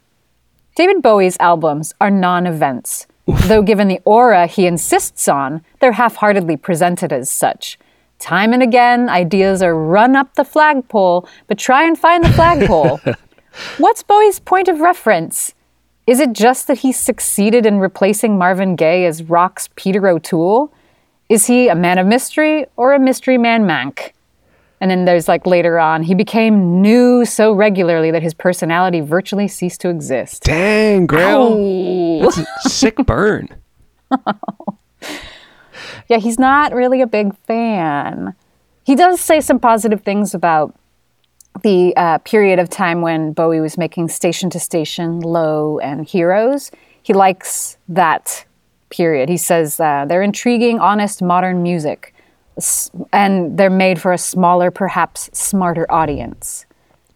David 0.82 1.04
Bowie's 1.04 1.38
albums 1.40 1.94
are 2.02 2.10
non 2.10 2.48
events, 2.48 3.06
though 3.28 3.62
given 3.62 3.88
the 3.88 4.00
aura 4.04 4.48
he 4.48 4.66
insists 4.66 5.28
on, 5.28 5.62
they're 5.80 5.92
half 5.92 6.16
heartedly 6.16 6.58
presented 6.58 7.14
as 7.14 7.30
such. 7.30 7.78
Time 8.18 8.52
and 8.52 8.64
again, 8.64 9.08
ideas 9.08 9.62
are 9.62 9.76
run 9.76 10.16
up 10.16 10.34
the 10.34 10.44
flagpole, 10.44 11.30
but 11.46 11.60
try 11.60 11.84
and 11.84 12.00
find 12.00 12.24
the 12.24 12.30
flagpole. 12.30 13.00
What's 13.78 14.02
Bowie's 14.02 14.40
point 14.40 14.68
of 14.68 14.80
reference? 14.80 15.54
Is 16.08 16.20
it 16.20 16.34
just 16.34 16.66
that 16.66 16.80
he 16.80 16.92
succeeded 16.92 17.68
in 17.68 17.78
replacing 17.78 18.40
Marvin 18.40 18.76
Gaye 18.76 19.06
as 19.06 19.22
rock's 19.22 19.70
Peter 19.76 20.08
O'Toole? 20.08 20.74
Is 21.30 21.46
he 21.46 21.68
a 21.68 21.76
man 21.76 22.00
of 22.00 22.08
mystery 22.08 22.66
or 22.76 22.94
a 22.94 23.00
mystery 23.00 23.38
man 23.38 23.66
mank? 23.66 24.14
And 24.82 24.90
then 24.90 25.06
there's 25.06 25.28
like 25.28 25.46
later 25.46 25.80
on, 25.80 26.04
he 26.04 26.16
became 26.16 26.82
new 26.82 27.24
so 27.24 27.54
regularly 27.54 28.12
that 28.12 28.24
his 28.24 28.34
personality 28.34 29.00
virtually 29.00 29.48
ceased 29.48 29.80
to 29.82 29.90
exist. 29.90 30.44
Dang. 30.44 31.08
Ow. 31.14 32.20
That's 32.24 32.38
a 32.40 32.70
sick 32.70 32.98
burn. 33.06 33.48
Yeah, 36.10 36.18
he's 36.18 36.38
not 36.38 36.74
really 36.74 37.02
a 37.02 37.08
big 37.08 37.34
fan. 37.46 38.36
He 38.84 38.96
does 38.96 39.22
say 39.22 39.40
some 39.40 39.60
positive 39.60 40.02
things 40.02 40.34
about 40.34 40.76
the 41.64 41.94
uh, 41.96 42.18
period 42.20 42.60
of 42.60 42.70
time 42.70 43.02
when 43.02 43.34
Bowie 43.34 43.60
was 43.60 43.78
making 43.78 44.10
Station 44.10 44.50
to 44.50 44.60
Station, 44.60 45.20
Low, 45.20 45.80
and 45.80 46.06
Heroes. 46.06 46.72
He 47.04 47.14
likes 47.14 47.78
that 47.88 48.46
period. 48.90 49.30
He 49.30 49.38
says 49.38 49.80
uh, 49.80 50.06
they're 50.08 50.22
intriguing, 50.22 50.80
honest, 50.80 51.22
modern 51.22 51.64
music, 51.64 52.11
and 53.14 53.58
they're 53.58 53.70
made 53.70 54.00
for 54.02 54.12
a 54.14 54.18
smaller, 54.18 54.72
perhaps 54.72 55.30
smarter 55.34 55.86
audience 55.92 56.66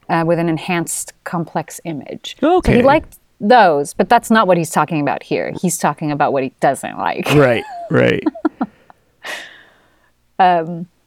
uh, 0.10 0.24
with 0.26 0.40
an 0.40 0.50
enhanced, 0.50 1.14
complex 1.24 1.80
image. 1.84 2.38
So 2.40 2.58
Okay. 2.58 2.78
he 2.78 2.82
liked 2.82 3.18
those, 3.42 3.94
but 3.94 4.08
that's 4.10 4.32
not 4.32 4.48
what 4.48 4.58
he's 4.58 4.70
talking 4.72 5.02
about 5.02 5.22
here. 5.24 5.52
He's 5.62 5.78
talking 5.78 6.12
about 6.12 6.32
what 6.34 6.44
he 6.44 6.54
doesn't 6.60 6.98
like. 6.98 7.28
Right, 7.36 7.64
right. 7.92 8.24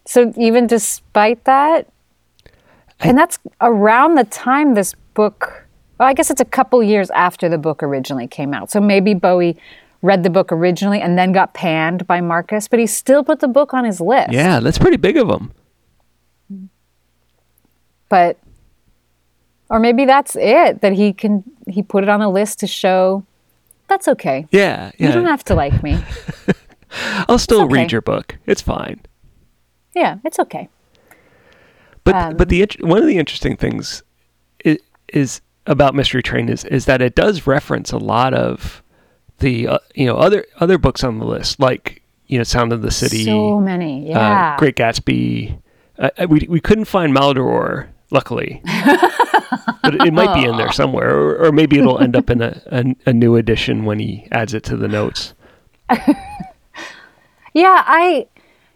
So 0.06 0.32
even 0.38 0.66
despite 0.66 1.44
that, 1.44 1.86
and 3.00 3.16
that's 3.16 3.38
around 3.60 4.14
the 4.14 4.24
time 4.24 4.74
this 4.74 4.94
book. 5.14 5.66
Well, 5.98 6.08
I 6.08 6.14
guess 6.14 6.30
it's 6.30 6.40
a 6.40 6.44
couple 6.46 6.82
years 6.82 7.10
after 7.10 7.48
the 7.48 7.58
book 7.58 7.82
originally 7.82 8.26
came 8.26 8.54
out. 8.54 8.70
So 8.70 8.80
maybe 8.80 9.12
Bowie 9.14 9.56
read 10.02 10.22
the 10.22 10.30
book 10.30 10.52
originally 10.52 11.00
and 11.00 11.18
then 11.18 11.32
got 11.32 11.54
panned 11.54 12.06
by 12.06 12.20
Marcus, 12.20 12.68
but 12.68 12.78
he 12.78 12.86
still 12.86 13.24
put 13.24 13.40
the 13.40 13.48
book 13.48 13.74
on 13.74 13.84
his 13.84 14.00
list. 14.00 14.32
Yeah, 14.32 14.60
that's 14.60 14.78
pretty 14.78 14.96
big 14.96 15.16
of 15.16 15.28
him. 15.28 15.52
But 18.08 18.38
or 19.68 19.78
maybe 19.78 20.06
that's 20.06 20.34
it 20.36 20.80
that 20.80 20.94
he 20.94 21.12
can 21.12 21.44
he 21.66 21.82
put 21.82 22.02
it 22.02 22.08
on 22.08 22.20
the 22.20 22.28
list 22.28 22.60
to 22.60 22.66
show 22.66 23.24
that's 23.88 24.06
okay. 24.08 24.46
Yeah, 24.50 24.90
You 24.98 25.10
don't 25.10 25.24
have 25.24 25.44
to 25.44 25.54
like 25.54 25.82
me. 25.82 25.98
I'll 27.28 27.38
still 27.38 27.62
okay. 27.62 27.72
read 27.72 27.92
your 27.92 28.02
book. 28.02 28.36
It's 28.46 28.62
fine. 28.62 29.00
yeah, 29.94 30.18
it's 30.24 30.38
okay. 30.38 30.68
But 32.04 32.14
Um, 32.14 32.36
but 32.36 32.48
the 32.48 32.66
one 32.80 32.98
of 32.98 33.06
the 33.06 33.18
interesting 33.18 33.56
things 33.56 34.02
is, 34.64 34.78
is 35.08 35.40
about 35.66 35.94
Mystery 35.94 36.22
Train 36.22 36.48
is 36.48 36.64
is 36.64 36.86
that 36.86 37.02
it 37.02 37.14
does 37.14 37.46
reference 37.46 37.92
a 37.92 37.98
lot 37.98 38.32
of 38.32 38.82
the 39.38 39.68
uh, 39.68 39.78
you 39.94 40.06
know 40.06 40.16
other 40.16 40.44
other 40.60 40.78
books 40.78 41.02
on 41.04 41.18
the 41.18 41.24
list, 41.26 41.60
like 41.60 42.02
you 42.26 42.38
know 42.38 42.44
Sound 42.44 42.72
of 42.72 42.82
the 42.82 42.90
City, 42.90 43.24
So 43.24 43.58
many. 43.60 44.12
uh, 44.12 44.18
Yeah. 44.18 44.56
Great 44.58 44.76
Gatsby. 44.76 45.60
Uh, 45.98 46.10
uh, 46.18 46.26
we 46.28 46.46
we 46.48 46.60
couldn't 46.60 46.84
find 46.86 47.12
Maldoror, 47.14 47.88
luckily, 48.10 48.60
but 49.82 49.94
it, 49.94 50.06
it 50.08 50.12
might 50.14 50.34
be 50.34 50.44
in 50.48 50.56
there 50.56 50.70
somewhere, 50.72 51.10
or, 51.16 51.46
or 51.46 51.52
maybe 51.52 51.78
it'll 51.78 51.98
end 51.98 52.14
up 52.16 52.30
in 52.30 52.40
a, 52.42 52.60
a 52.70 52.94
a 53.06 53.12
new 53.12 53.34
edition 53.36 53.84
when 53.84 53.98
he 53.98 54.26
adds 54.30 54.54
it 54.54 54.62
to 54.64 54.76
the 54.76 54.88
notes. 54.88 55.34
Yeah, 57.54 57.82
I, 57.86 58.28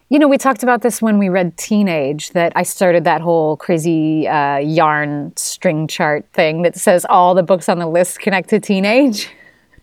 you 0.08 0.18
know, 0.18 0.26
we 0.26 0.38
talked 0.38 0.62
about 0.64 0.82
this 0.82 1.00
when 1.00 1.18
we 1.18 1.28
read 1.28 1.56
Teenage, 1.56 2.30
that 2.30 2.52
I 2.56 2.64
started 2.64 3.04
that 3.04 3.20
whole 3.20 3.56
crazy 3.56 4.26
uh, 4.26 4.56
yarn 4.56 5.32
string 5.36 5.86
chart 5.86 6.24
thing 6.32 6.62
that 6.62 6.74
says 6.76 7.06
all 7.08 7.34
the 7.34 7.42
books 7.44 7.68
on 7.68 7.78
the 7.78 7.86
list 7.86 8.18
connect 8.18 8.48
to 8.48 8.58
Teenage. 8.58 9.28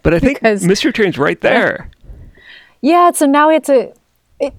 But 0.10 0.16
I 0.16 0.20
think 0.22 0.40
Because- 0.40 0.66
Mystery 0.66 0.92
Train's 0.92 1.20
right 1.20 1.40
there. 1.40 1.92
Yeah, 2.82 3.12
so 3.12 3.28
now 3.28 3.52
it's 3.52 3.70
a. 3.70 3.94
It, 4.40 4.56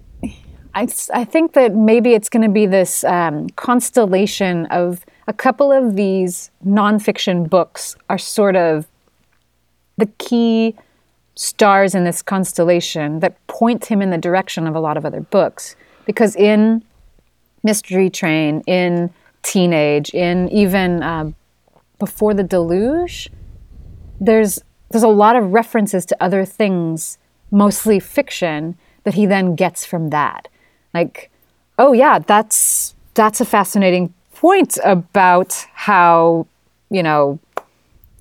I, 0.76 0.86
I 1.12 1.24
think 1.24 1.54
that 1.54 1.74
maybe 1.74 2.12
it's 2.12 2.28
going 2.28 2.44
to 2.44 2.48
be 2.48 2.66
this 2.66 3.02
um, 3.02 3.48
constellation 3.56 4.66
of 4.66 5.04
a 5.26 5.32
couple 5.32 5.72
of 5.72 5.96
these 5.96 6.52
nonfiction 6.64 7.50
books 7.50 7.96
are 8.08 8.16
sort 8.16 8.54
of 8.54 8.86
the 9.96 10.06
key 10.18 10.76
stars 11.34 11.96
in 11.96 12.04
this 12.04 12.22
constellation 12.22 13.18
that 13.18 13.44
point 13.48 13.86
him 13.86 14.00
in 14.00 14.10
the 14.10 14.18
direction 14.18 14.68
of 14.68 14.76
a 14.76 14.80
lot 14.80 14.96
of 14.96 15.04
other 15.04 15.20
books. 15.20 15.74
Because 16.06 16.36
in 16.36 16.84
Mystery 17.64 18.08
Train, 18.08 18.62
in 18.68 19.10
Teenage, 19.42 20.10
in 20.10 20.48
even 20.50 21.02
uh, 21.02 21.32
Before 21.98 22.34
the 22.34 22.44
Deluge, 22.44 23.28
there's 24.20 24.60
there's 24.90 25.02
a 25.02 25.08
lot 25.08 25.36
of 25.36 25.52
references 25.52 26.04
to 26.06 26.16
other 26.22 26.44
things, 26.44 27.18
mostly 27.50 28.00
fiction, 28.00 28.76
that 29.04 29.14
he 29.14 29.26
then 29.26 29.54
gets 29.54 29.84
from 29.84 30.10
that. 30.10 30.48
Like, 30.92 31.30
oh 31.78 31.92
yeah, 31.92 32.18
that's 32.18 32.94
that's 33.14 33.40
a 33.40 33.44
fascinating 33.44 34.12
point 34.34 34.78
about 34.84 35.66
how, 35.72 36.46
you 36.90 37.02
know, 37.02 37.38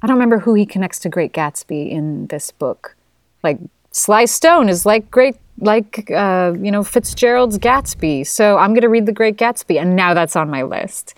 I 0.01 0.07
don't 0.07 0.15
remember 0.15 0.39
who 0.39 0.53
he 0.53 0.65
connects 0.65 0.99
to 0.99 1.09
Great 1.09 1.33
Gatsby 1.33 1.89
in 1.89 2.27
this 2.27 2.51
book. 2.51 2.95
Like 3.43 3.59
Sly 3.91 4.25
Stone 4.25 4.69
is 4.69 4.85
like 4.85 5.09
great 5.11 5.35
like 5.61 6.09
uh, 6.11 6.53
you 6.59 6.71
know 6.71 6.83
Fitzgerald's 6.83 7.57
Gatsby. 7.57 8.25
So 8.25 8.57
I'm 8.57 8.71
going 8.71 8.81
to 8.81 8.89
read 8.89 9.05
The 9.05 9.11
Great 9.11 9.37
Gatsby 9.37 9.79
and 9.79 9.95
now 9.95 10.13
that's 10.13 10.35
on 10.35 10.49
my 10.49 10.63
list. 10.63 11.17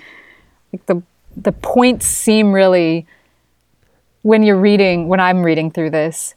Like 0.74 0.86
the 0.86 1.04
the 1.36 1.52
points 1.52 2.06
seem 2.06 2.52
really 2.54 3.06
when 4.22 4.44
you're 4.44 4.60
reading, 4.60 5.08
when 5.08 5.20
I'm 5.20 5.44
reading 5.44 5.72
through 5.72 5.92
this, 5.92 6.36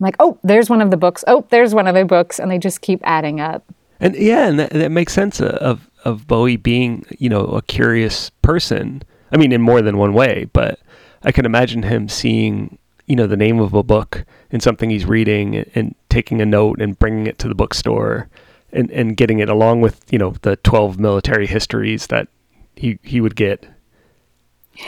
I'm 0.00 0.04
like, 0.04 0.16
oh, 0.20 0.38
there's 0.42 0.70
one 0.70 0.80
of 0.80 0.90
the 0.90 0.96
books. 0.96 1.24
Oh, 1.26 1.46
there's 1.50 1.74
one 1.74 1.86
of 1.86 1.94
the 1.94 2.04
books, 2.04 2.38
and 2.38 2.50
they 2.50 2.58
just 2.58 2.80
keep 2.80 3.00
adding 3.04 3.40
up. 3.40 3.64
And 4.00 4.14
yeah, 4.14 4.46
and 4.46 4.58
that, 4.60 4.70
that 4.70 4.90
makes 4.90 5.12
sense 5.12 5.40
of 5.40 5.88
of 6.04 6.26
Bowie 6.26 6.56
being, 6.56 7.04
you 7.18 7.28
know, 7.28 7.44
a 7.44 7.62
curious 7.62 8.30
person. 8.42 9.02
I 9.32 9.36
mean, 9.36 9.52
in 9.52 9.60
more 9.60 9.82
than 9.82 9.98
one 9.98 10.14
way, 10.14 10.48
but 10.52 10.78
I 11.22 11.32
can 11.32 11.44
imagine 11.44 11.82
him 11.82 12.08
seeing, 12.08 12.78
you 13.06 13.16
know, 13.16 13.26
the 13.26 13.36
name 13.36 13.58
of 13.60 13.74
a 13.74 13.82
book 13.82 14.24
in 14.50 14.60
something 14.60 14.90
he's 14.90 15.04
reading 15.04 15.56
and, 15.56 15.70
and 15.74 15.94
taking 16.08 16.40
a 16.40 16.46
note 16.46 16.80
and 16.80 16.98
bringing 16.98 17.26
it 17.26 17.38
to 17.40 17.48
the 17.48 17.54
bookstore 17.54 18.28
and, 18.72 18.90
and 18.90 19.16
getting 19.16 19.40
it 19.40 19.48
along 19.48 19.80
with, 19.80 20.00
you 20.12 20.18
know, 20.18 20.34
the 20.42 20.56
12 20.56 20.98
military 20.98 21.46
histories 21.46 22.06
that 22.06 22.28
he, 22.76 22.98
he 23.02 23.20
would 23.20 23.36
get 23.36 23.66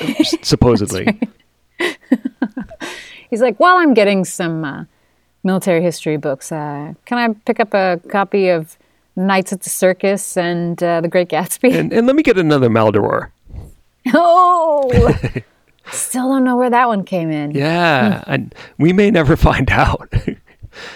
supposedly. 0.43 1.21
He's 3.31 3.41
like, 3.41 3.59
while 3.59 3.77
I'm 3.79 3.95
getting 3.95 4.25
some 4.25 4.65
uh, 4.65 4.85
military 5.45 5.83
history 5.83 6.17
books, 6.17 6.51
uh, 6.53 6.95
can 7.05 7.19
I 7.19 7.33
pick 7.45 7.61
up 7.61 7.75
a 7.75 8.01
copy 8.11 8.49
of 8.49 8.77
Nights 9.17 9.53
at 9.53 9.61
the 9.63 9.71
Circus 9.71 10.37
and 10.37 10.83
uh, 10.83 11.01
The 11.01 11.09
Great 11.09 11.29
Gatsby? 11.29 11.73
And, 11.75 11.93
and 11.93 12.07
let 12.07 12.17
me 12.17 12.23
get 12.23 12.39
another 12.39 12.69
Maldoror. 12.69 13.31
oh, 14.15 15.13
still 15.93 16.29
don't 16.29 16.45
know 16.45 16.57
where 16.57 16.71
that 16.71 16.89
one 16.89 17.05
came 17.05 17.31
in. 17.31 17.53
Yeah, 17.53 18.25
and 18.27 18.55
we 18.79 18.93
may 18.93 19.11
never 19.11 19.37
find 19.37 19.71
out. 19.73 20.13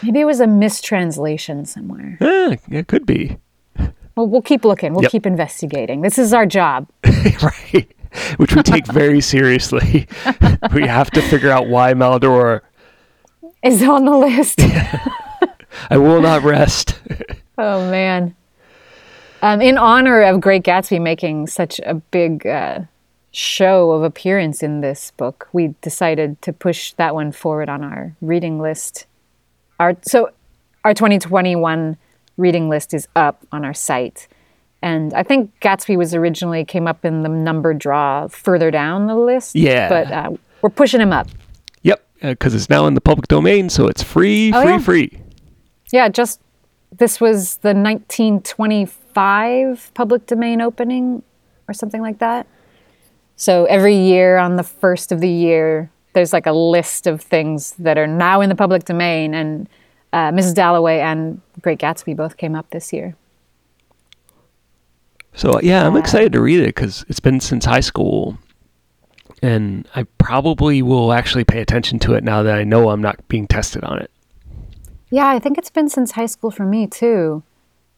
Maybe 0.03 0.21
it 0.21 0.25
was 0.25 0.41
a 0.41 0.47
mistranslation 0.47 1.65
somewhere. 1.67 2.17
Eh, 2.21 2.57
it 2.71 2.87
could 2.89 3.07
be. 3.07 3.37
Well, 4.17 4.29
we'll 4.29 4.43
keep 4.43 4.65
looking. 4.65 4.93
We'll 4.95 5.03
Yep. 5.03 5.11
keep 5.11 5.27
investigating. 5.27 6.01
This 6.03 6.19
is 6.19 6.33
our 6.33 6.47
job. 6.47 6.87
right? 7.05 7.89
Which 8.37 8.55
we 8.55 8.63
take 8.63 8.87
very 8.87 9.21
seriously. 9.21 10.07
we 10.75 10.87
have 10.87 11.11
to 11.13 11.23
figure 11.23 11.51
out 11.51 11.69
why 11.69 11.95
Maldoror. 11.95 12.61
Is 13.63 13.83
on 13.83 14.05
the 14.05 14.17
list. 14.17 14.61
I 15.91 15.97
will 15.97 16.21
not 16.21 16.43
rest. 16.43 17.01
Oh 17.59 17.91
man. 17.91 18.35
Um, 19.43 19.61
in 19.61 19.77
honor 19.79 20.23
of 20.23 20.41
Great 20.41 20.63
Gatsby 20.63 21.01
making 21.01 21.49
such 21.49 21.81
a 21.85 21.95
big 21.95 22.47
uh, 22.47 22.81
show 23.33 23.91
of 23.91 24.03
appearance 24.03 24.63
in 24.63 24.81
this 24.81 25.11
book, 25.13 25.49
we 25.53 25.75
decided 25.83 26.41
to 26.43 26.53
push 26.53 26.93
that 26.95 27.15
one 27.15 27.33
forward 27.33 27.69
on 27.69 27.83
our 27.83 28.15
reading 28.21 28.61
list. 28.61 29.07
Our 29.81 29.97
so 30.03 30.31
our 30.85 30.95
2021 30.95 31.97
reading 32.37 32.69
list 32.69 32.95
is 32.95 33.09
up 33.17 33.47
on 33.53 33.65
our 33.65 33.75
site. 33.75 34.29
And 34.85 35.13
I 35.15 35.23
think 35.23 35.51
Gatsby 35.61 35.97
was 35.97 36.15
originally 36.15 36.63
came 36.63 36.87
up 36.87 37.07
in 37.07 37.23
the 37.23 37.31
number 37.31 37.73
draw 37.73 38.29
further 38.29 38.71
down 38.71 39.07
the 39.07 39.17
list. 39.17 39.57
Yeah. 39.57 39.89
But 39.89 40.13
uh, 40.13 40.33
we're 40.61 40.69
pushing 40.69 41.01
him 41.01 41.11
up. 41.11 41.27
Yep, 41.85 42.07
because 42.21 42.55
it's 42.55 42.69
now 42.69 42.87
in 42.87 42.93
the 42.93 43.01
public 43.01 43.27
domain, 43.27 43.71
so 43.71 43.89
it's 43.89 44.03
free, 44.03 44.53
Oh, 44.53 44.61
free, 44.63 44.73
yeah. 44.73 44.79
free. 44.79 45.19
Yeah, 45.91 46.11
just 46.11 46.39
this 46.93 47.19
was 47.19 47.57
the 47.63 47.73
1925 47.73 49.91
public 49.95 50.27
domain 50.27 50.61
opening 50.61 51.23
or 51.67 51.73
something 51.73 52.03
like 52.03 52.19
that. 52.19 52.47
So 53.37 53.65
every 53.65 53.97
year 53.97 54.37
on 54.37 54.57
the 54.57 54.63
first 54.63 55.13
of 55.13 55.21
the 55.21 55.31
year, 55.31 55.91
there's 56.13 56.35
like 56.35 56.45
a 56.47 56.53
list 56.53 57.07
of 57.07 57.23
things 57.23 57.71
that 57.79 57.97
are 57.97 58.07
now 58.07 58.43
in 58.43 58.51
the 58.51 58.55
public 58.55 58.85
domain, 58.85 59.33
and 59.35 59.67
uh, 60.13 60.31
Mrs. 60.31 60.55
Dalloway 60.55 61.01
and 61.01 61.41
Great 61.63 61.79
Gatsby 61.79 62.15
both 62.15 62.37
came 62.37 62.55
up 62.55 62.69
this 62.71 62.93
year. 62.93 63.17
So 65.35 65.61
yeah, 65.61 65.87
I'm 65.87 65.97
excited 65.97 66.33
to 66.33 66.41
read 66.41 66.61
it 66.61 66.75
because 66.75 67.05
it's 67.09 67.21
been 67.21 67.41
since 67.41 67.65
high 67.65 67.81
school, 67.81 68.39
and 69.43 69.89
I 69.95 70.05
probably 70.19 70.81
will 70.81 71.13
actually 71.13 71.45
pay 71.45 71.61
attention 71.61 71.99
to 72.01 72.15
it 72.15 72.25
now 72.25 72.43
that 72.43 72.57
I 72.57 72.65
know 72.65 72.91
I'm 72.91 73.03
not 73.03 73.27
being 73.29 73.47
tested 73.47 73.85
on 73.85 74.01
it. 74.01 74.11
Yeah, 75.11 75.29
I 75.29 75.39
think 75.39 75.59
it's 75.59 75.71
been 75.71 75.89
since 75.89 76.13
high 76.13 76.27
school 76.27 76.51
for 76.51 76.65
me 76.65 76.87
too. 76.87 77.43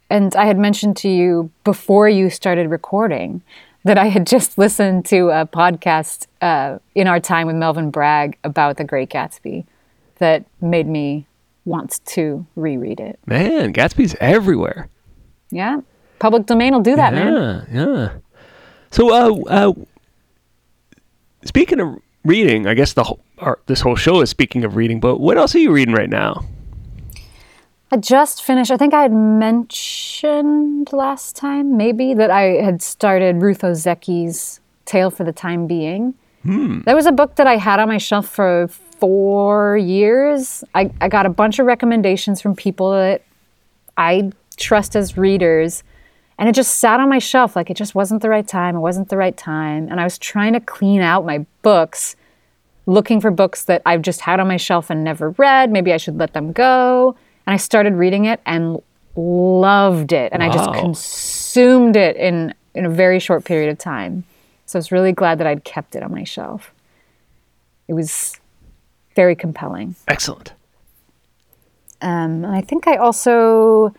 And 0.08 0.34
I 0.36 0.46
had 0.46 0.58
mentioned 0.58 0.96
to 0.98 1.08
you 1.08 1.50
before 1.64 2.08
you 2.08 2.30
started 2.30 2.70
recording 2.70 3.42
that 3.84 3.98
I 3.98 4.06
had 4.06 4.26
just 4.26 4.58
listened 4.58 5.04
to 5.06 5.30
a 5.30 5.46
podcast 5.46 6.26
uh, 6.40 6.78
in 6.94 7.06
our 7.06 7.20
time 7.20 7.46
with 7.46 7.56
Melvin 7.56 7.90
Bragg 7.90 8.38
about 8.44 8.76
The 8.76 8.84
Great 8.84 9.10
Gatsby 9.10 9.64
that 10.18 10.44
made 10.60 10.86
me 10.86 11.26
want 11.64 12.00
to 12.06 12.46
reread 12.56 13.00
it. 13.00 13.18
Man, 13.26 13.72
Gatsby's 13.72 14.14
everywhere. 14.20 14.88
Yeah, 15.50 15.80
public 16.18 16.46
domain 16.46 16.72
will 16.72 16.80
do 16.80 16.96
that, 16.96 17.12
man. 17.12 17.66
yeah, 17.70 17.82
yeah. 17.82 18.12
So, 18.90 19.12
uh, 19.12 19.42
uh, 19.48 19.72
speaking 21.44 21.80
of 21.80 21.98
reading, 22.24 22.66
I 22.66 22.74
guess 22.74 22.92
the 22.92 23.04
whole, 23.04 23.20
or 23.38 23.58
this 23.66 23.80
whole 23.80 23.96
show 23.96 24.20
is 24.20 24.30
speaking 24.30 24.64
of 24.64 24.76
reading. 24.76 25.00
But 25.00 25.18
what 25.18 25.36
else 25.36 25.54
are 25.54 25.58
you 25.58 25.72
reading 25.72 25.94
right 25.94 26.10
now? 26.10 26.44
I 27.92 27.98
just 27.98 28.42
finished, 28.42 28.70
I 28.70 28.76
think 28.76 28.94
I 28.94 29.02
had 29.02 29.12
mentioned 29.12 30.92
last 30.92 31.36
time, 31.36 31.76
maybe, 31.76 32.14
that 32.14 32.30
I 32.30 32.62
had 32.62 32.82
started 32.82 33.42
Ruth 33.42 33.62
Ozeki's 33.62 34.60
Tale 34.86 35.10
for 35.10 35.22
the 35.24 35.32
Time 35.32 35.66
Being. 35.66 36.14
That 36.84 36.94
was 36.94 37.06
a 37.06 37.12
book 37.12 37.34
that 37.36 37.48
I 37.48 37.56
had 37.56 37.80
on 37.80 37.88
my 37.88 37.98
shelf 37.98 38.28
for 38.28 38.68
four 38.68 39.76
years. 39.76 40.62
I, 40.76 40.92
I 41.00 41.08
got 41.08 41.26
a 41.26 41.28
bunch 41.28 41.58
of 41.58 41.66
recommendations 41.66 42.40
from 42.40 42.54
people 42.54 42.92
that 42.92 43.22
I 43.96 44.30
trust 44.56 44.94
as 44.94 45.16
readers. 45.16 45.82
And 46.38 46.48
it 46.48 46.54
just 46.54 46.76
sat 46.76 47.00
on 47.00 47.08
my 47.08 47.18
shelf 47.18 47.56
like 47.56 47.70
it 47.70 47.76
just 47.76 47.94
wasn't 47.94 48.22
the 48.22 48.28
right 48.28 48.46
time. 48.46 48.76
It 48.76 48.80
wasn't 48.80 49.08
the 49.08 49.16
right 49.16 49.36
time. 49.36 49.88
And 49.90 50.00
I 50.00 50.04
was 50.04 50.18
trying 50.18 50.52
to 50.52 50.60
clean 50.60 51.00
out 51.00 51.24
my 51.24 51.46
books, 51.62 52.14
looking 52.84 53.20
for 53.20 53.30
books 53.30 53.64
that 53.64 53.80
I've 53.86 54.02
just 54.02 54.20
had 54.20 54.38
on 54.38 54.46
my 54.46 54.58
shelf 54.58 54.90
and 54.90 55.02
never 55.02 55.30
read. 55.30 55.70
Maybe 55.70 55.92
I 55.92 55.96
should 55.96 56.18
let 56.18 56.34
them 56.34 56.52
go. 56.52 57.16
And 57.46 57.54
I 57.54 57.56
started 57.56 57.94
reading 57.94 58.26
it 58.26 58.40
and 58.44 58.82
loved 59.16 60.12
it. 60.12 60.30
And 60.32 60.42
I 60.42 60.50
just 60.50 60.70
consumed 60.74 61.96
it 61.96 62.16
in, 62.16 62.54
in 62.74 62.84
a 62.84 62.90
very 62.90 63.18
short 63.18 63.44
period 63.44 63.70
of 63.70 63.78
time. 63.78 64.24
So 64.66 64.78
I 64.78 64.80
was 64.80 64.92
really 64.92 65.12
glad 65.12 65.38
that 65.38 65.46
I'd 65.46 65.64
kept 65.64 65.96
it 65.96 66.02
on 66.02 66.12
my 66.12 66.24
shelf. 66.24 66.72
It 67.88 67.94
was 67.94 68.38
very 69.14 69.34
compelling. 69.34 69.94
Excellent. 70.06 70.52
Um, 72.02 72.44
and 72.44 72.54
I 72.54 72.60
think 72.60 72.86
I 72.86 72.96
also 72.96 73.94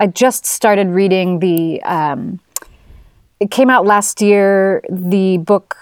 I 0.00 0.06
just 0.06 0.46
started 0.46 0.88
reading 0.88 1.40
the. 1.40 1.82
Um, 1.82 2.40
it 3.38 3.50
came 3.50 3.68
out 3.68 3.84
last 3.84 4.22
year. 4.22 4.82
The 4.90 5.36
book 5.36 5.76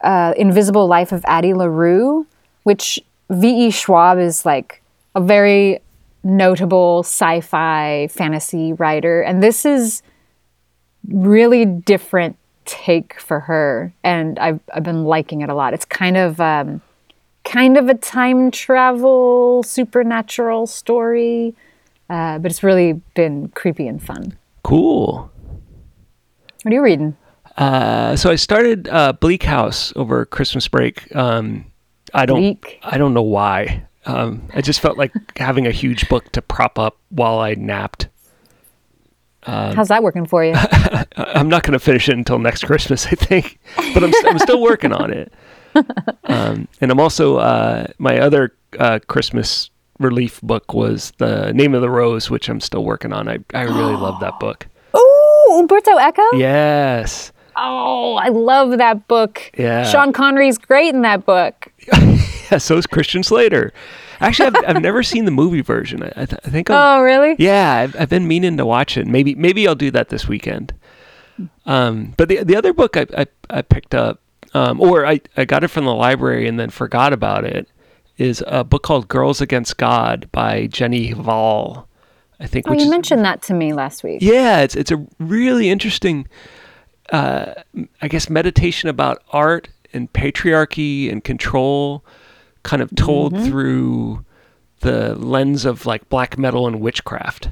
uh, 0.00 0.34
"Invisible 0.36 0.88
Life 0.88 1.12
of 1.12 1.24
Addie 1.26 1.54
LaRue," 1.54 2.26
which 2.64 2.98
V. 3.30 3.68
E. 3.68 3.70
Schwab 3.70 4.18
is 4.18 4.44
like 4.44 4.82
a 5.14 5.20
very 5.20 5.78
notable 6.24 7.04
sci-fi 7.04 8.08
fantasy 8.08 8.72
writer, 8.72 9.22
and 9.22 9.40
this 9.40 9.64
is 9.64 10.02
really 11.08 11.64
different 11.64 12.36
take 12.64 13.20
for 13.20 13.38
her, 13.38 13.94
and 14.02 14.36
I've 14.40 14.60
I've 14.74 14.82
been 14.82 15.04
liking 15.04 15.42
it 15.42 15.48
a 15.48 15.54
lot. 15.54 15.74
It's 15.74 15.84
kind 15.86 16.16
of. 16.16 16.40
Um, 16.40 16.82
kind 17.42 17.78
of 17.78 17.88
a 17.88 17.94
time 17.94 18.50
travel 18.50 19.62
supernatural 19.62 20.66
story, 20.66 21.54
uh, 22.10 22.38
but 22.38 22.50
it's 22.50 22.62
really 22.62 22.94
been 23.14 23.48
creepy 23.50 23.86
and 23.86 24.02
fun. 24.02 24.36
Cool. 24.64 25.30
What 26.62 26.72
are 26.72 26.74
you 26.74 26.82
reading? 26.82 27.16
Uh, 27.56 28.16
so 28.16 28.30
I 28.30 28.36
started 28.36 28.88
uh, 28.88 29.12
Bleak 29.14 29.44
House 29.44 29.92
over 29.96 30.26
Christmas 30.26 30.68
break. 30.68 31.14
Um, 31.14 31.70
I 32.12 32.26
don't. 32.26 32.40
Bleak? 32.40 32.80
I 32.82 32.98
don't 32.98 33.14
know 33.14 33.22
why. 33.22 33.86
Um, 34.06 34.48
I 34.54 34.60
just 34.60 34.80
felt 34.80 34.98
like 34.98 35.12
having 35.38 35.66
a 35.66 35.70
huge 35.70 36.08
book 36.08 36.30
to 36.32 36.42
prop 36.42 36.78
up 36.78 36.98
while 37.10 37.38
I 37.38 37.54
napped. 37.54 38.08
How's 39.42 39.88
that 39.88 40.02
working 40.02 40.26
for 40.26 40.44
you? 40.44 40.52
I'm 41.16 41.48
not 41.48 41.62
going 41.62 41.72
to 41.72 41.78
finish 41.78 42.08
it 42.08 42.16
until 42.16 42.38
next 42.38 42.64
Christmas, 42.64 43.06
I 43.06 43.10
think, 43.10 43.58
but 43.94 44.04
I'm, 44.04 44.12
I'm 44.26 44.38
still 44.38 44.60
working 44.60 44.92
on 44.92 45.12
it. 45.12 45.32
Um, 46.24 46.68
and 46.80 46.90
I'm 46.90 47.00
also 47.00 47.36
uh, 47.38 47.86
my 47.98 48.18
other 48.18 48.54
uh, 48.78 48.98
Christmas 49.06 49.70
relief 50.00 50.40
book 50.42 50.74
was 50.74 51.12
the 51.18 51.52
Name 51.52 51.74
of 51.74 51.82
the 51.82 51.90
Rose, 51.90 52.28
which 52.30 52.48
I'm 52.48 52.60
still 52.60 52.84
working 52.84 53.12
on. 53.12 53.28
I 53.28 53.38
I 53.54 53.62
really 53.62 53.94
love 53.94 54.18
that 54.20 54.40
book. 54.40 54.66
Oh, 54.94 55.56
Umberto 55.60 55.96
Eco. 55.98 56.36
Yes. 56.36 57.30
Oh, 57.56 58.14
I 58.16 58.28
love 58.28 58.78
that 58.78 59.06
book. 59.06 59.50
Yeah. 59.56 59.84
Sean 59.84 60.12
Connery's 60.12 60.56
great 60.58 60.94
in 60.94 61.02
that 61.02 61.24
book. 61.26 61.68
Yeah. 62.50 62.58
So 62.58 62.76
is 62.76 62.84
Christian 62.84 63.22
Slater. 63.22 63.72
Actually, 64.18 64.48
I've, 64.58 64.76
I've 64.76 64.82
never 64.82 65.04
seen 65.04 65.24
the 65.24 65.30
movie 65.30 65.60
version. 65.60 66.02
I, 66.02 66.08
I, 66.16 66.24
th- 66.26 66.40
I 66.44 66.50
think. 66.50 66.68
I'll, 66.68 66.98
Oh, 66.98 67.02
really? 67.02 67.36
Yeah, 67.38 67.74
I've, 67.76 67.94
I've 67.94 68.08
been 68.08 68.26
meaning 68.26 68.56
to 68.56 68.66
watch 68.66 68.96
it. 68.96 69.06
Maybe 69.06 69.36
maybe 69.36 69.68
I'll 69.68 69.76
do 69.76 69.92
that 69.92 70.08
this 70.08 70.26
weekend. 70.26 70.74
Um, 71.66 72.14
but 72.16 72.28
the 72.28 72.42
the 72.42 72.56
other 72.56 72.72
book 72.72 72.96
I 72.96 73.06
I, 73.16 73.26
I 73.48 73.62
picked 73.62 73.94
up, 73.94 74.20
um, 74.52 74.80
or 74.80 75.06
I, 75.06 75.20
I 75.36 75.44
got 75.44 75.62
it 75.62 75.68
from 75.68 75.84
the 75.84 75.94
library 75.94 76.48
and 76.48 76.58
then 76.58 76.70
forgot 76.70 77.12
about 77.12 77.44
it, 77.44 77.68
is 78.20 78.44
a 78.46 78.62
book 78.62 78.82
called 78.82 79.08
Girls 79.08 79.40
Against 79.40 79.78
God 79.78 80.28
by 80.30 80.66
Jenny 80.66 81.14
Hval. 81.14 81.86
I 82.38 82.46
think. 82.46 82.66
Oh, 82.66 82.70
which 82.70 82.80
you 82.80 82.86
is, 82.86 82.90
mentioned 82.90 83.24
that 83.24 83.42
to 83.42 83.54
me 83.54 83.72
last 83.72 84.02
week. 84.02 84.22
yeah, 84.22 84.60
it's 84.60 84.74
it's 84.74 84.90
a 84.90 85.04
really 85.18 85.68
interesting, 85.68 86.26
uh, 87.12 87.54
I 88.00 88.08
guess, 88.08 88.30
meditation 88.30 88.88
about 88.88 89.22
art 89.30 89.68
and 89.92 90.10
patriarchy 90.12 91.10
and 91.10 91.22
control, 91.22 92.04
kind 92.62 92.80
of 92.82 92.94
told 92.94 93.34
through 93.44 94.24
the 94.80 95.14
lens 95.16 95.64
of 95.64 95.84
like 95.84 96.08
black 96.08 96.38
metal 96.38 96.66
and 96.66 96.80
witchcraft. 96.80 97.50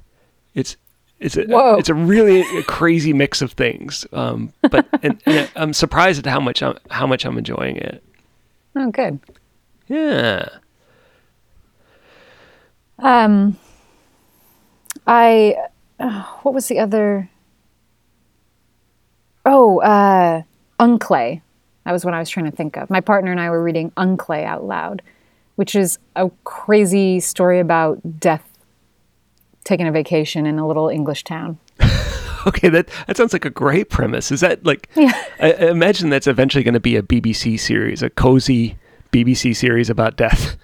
It's 0.54 0.76
it's 1.20 1.36
a 1.36 1.44
Whoa. 1.44 1.76
it's 1.76 1.88
a 1.88 1.94
really 1.94 2.44
crazy 2.62 3.12
mix 3.12 3.42
of 3.42 3.52
things. 3.52 4.06
Um, 4.12 4.52
but 4.70 4.86
and, 5.02 5.20
and 5.26 5.50
I'm 5.56 5.72
surprised 5.74 6.26
at 6.26 6.30
how 6.30 6.40
much 6.40 6.62
I'm 6.62 6.78
how 6.90 7.06
much 7.06 7.24
I'm 7.26 7.38
enjoying 7.38 7.76
it. 7.76 8.02
Oh, 8.76 8.92
good. 8.92 9.18
Yeah. 9.88 10.48
Um, 12.98 13.56
I 15.06 15.56
uh, 15.98 16.22
what 16.42 16.54
was 16.54 16.68
the 16.68 16.78
other? 16.78 17.30
Oh, 19.44 19.80
uh, 19.80 20.42
Unclay. 20.78 21.42
That 21.84 21.92
was 21.92 22.04
what 22.04 22.12
I 22.12 22.18
was 22.18 22.28
trying 22.28 22.50
to 22.50 22.52
think 22.54 22.76
of. 22.76 22.90
My 22.90 23.00
partner 23.00 23.30
and 23.30 23.40
I 23.40 23.48
were 23.48 23.62
reading 23.62 23.92
Unclay 23.96 24.44
out 24.44 24.64
loud, 24.64 25.00
which 25.56 25.74
is 25.74 25.98
a 26.16 26.30
crazy 26.44 27.18
story 27.20 27.60
about 27.60 28.20
death 28.20 28.44
taking 29.64 29.86
a 29.86 29.92
vacation 29.92 30.44
in 30.44 30.58
a 30.58 30.66
little 30.66 30.88
English 30.88 31.24
town. 31.24 31.58
Okay, 32.46 32.68
that 32.68 32.88
that 33.06 33.16
sounds 33.16 33.32
like 33.32 33.44
a 33.44 33.50
great 33.50 33.90
premise. 33.90 34.30
Is 34.30 34.40
that 34.40 34.64
like? 34.64 34.88
Yeah. 34.94 35.12
I, 35.40 35.52
I 35.52 35.70
imagine 35.70 36.08
that's 36.08 36.28
eventually 36.28 36.62
going 36.62 36.72
to 36.72 36.80
be 36.80 36.96
a 36.96 37.02
BBC 37.02 37.58
series, 37.58 38.00
a 38.00 38.08
cozy 38.08 38.78
BBC 39.12 39.56
series 39.56 39.90
about 39.90 40.16
death. 40.16 40.56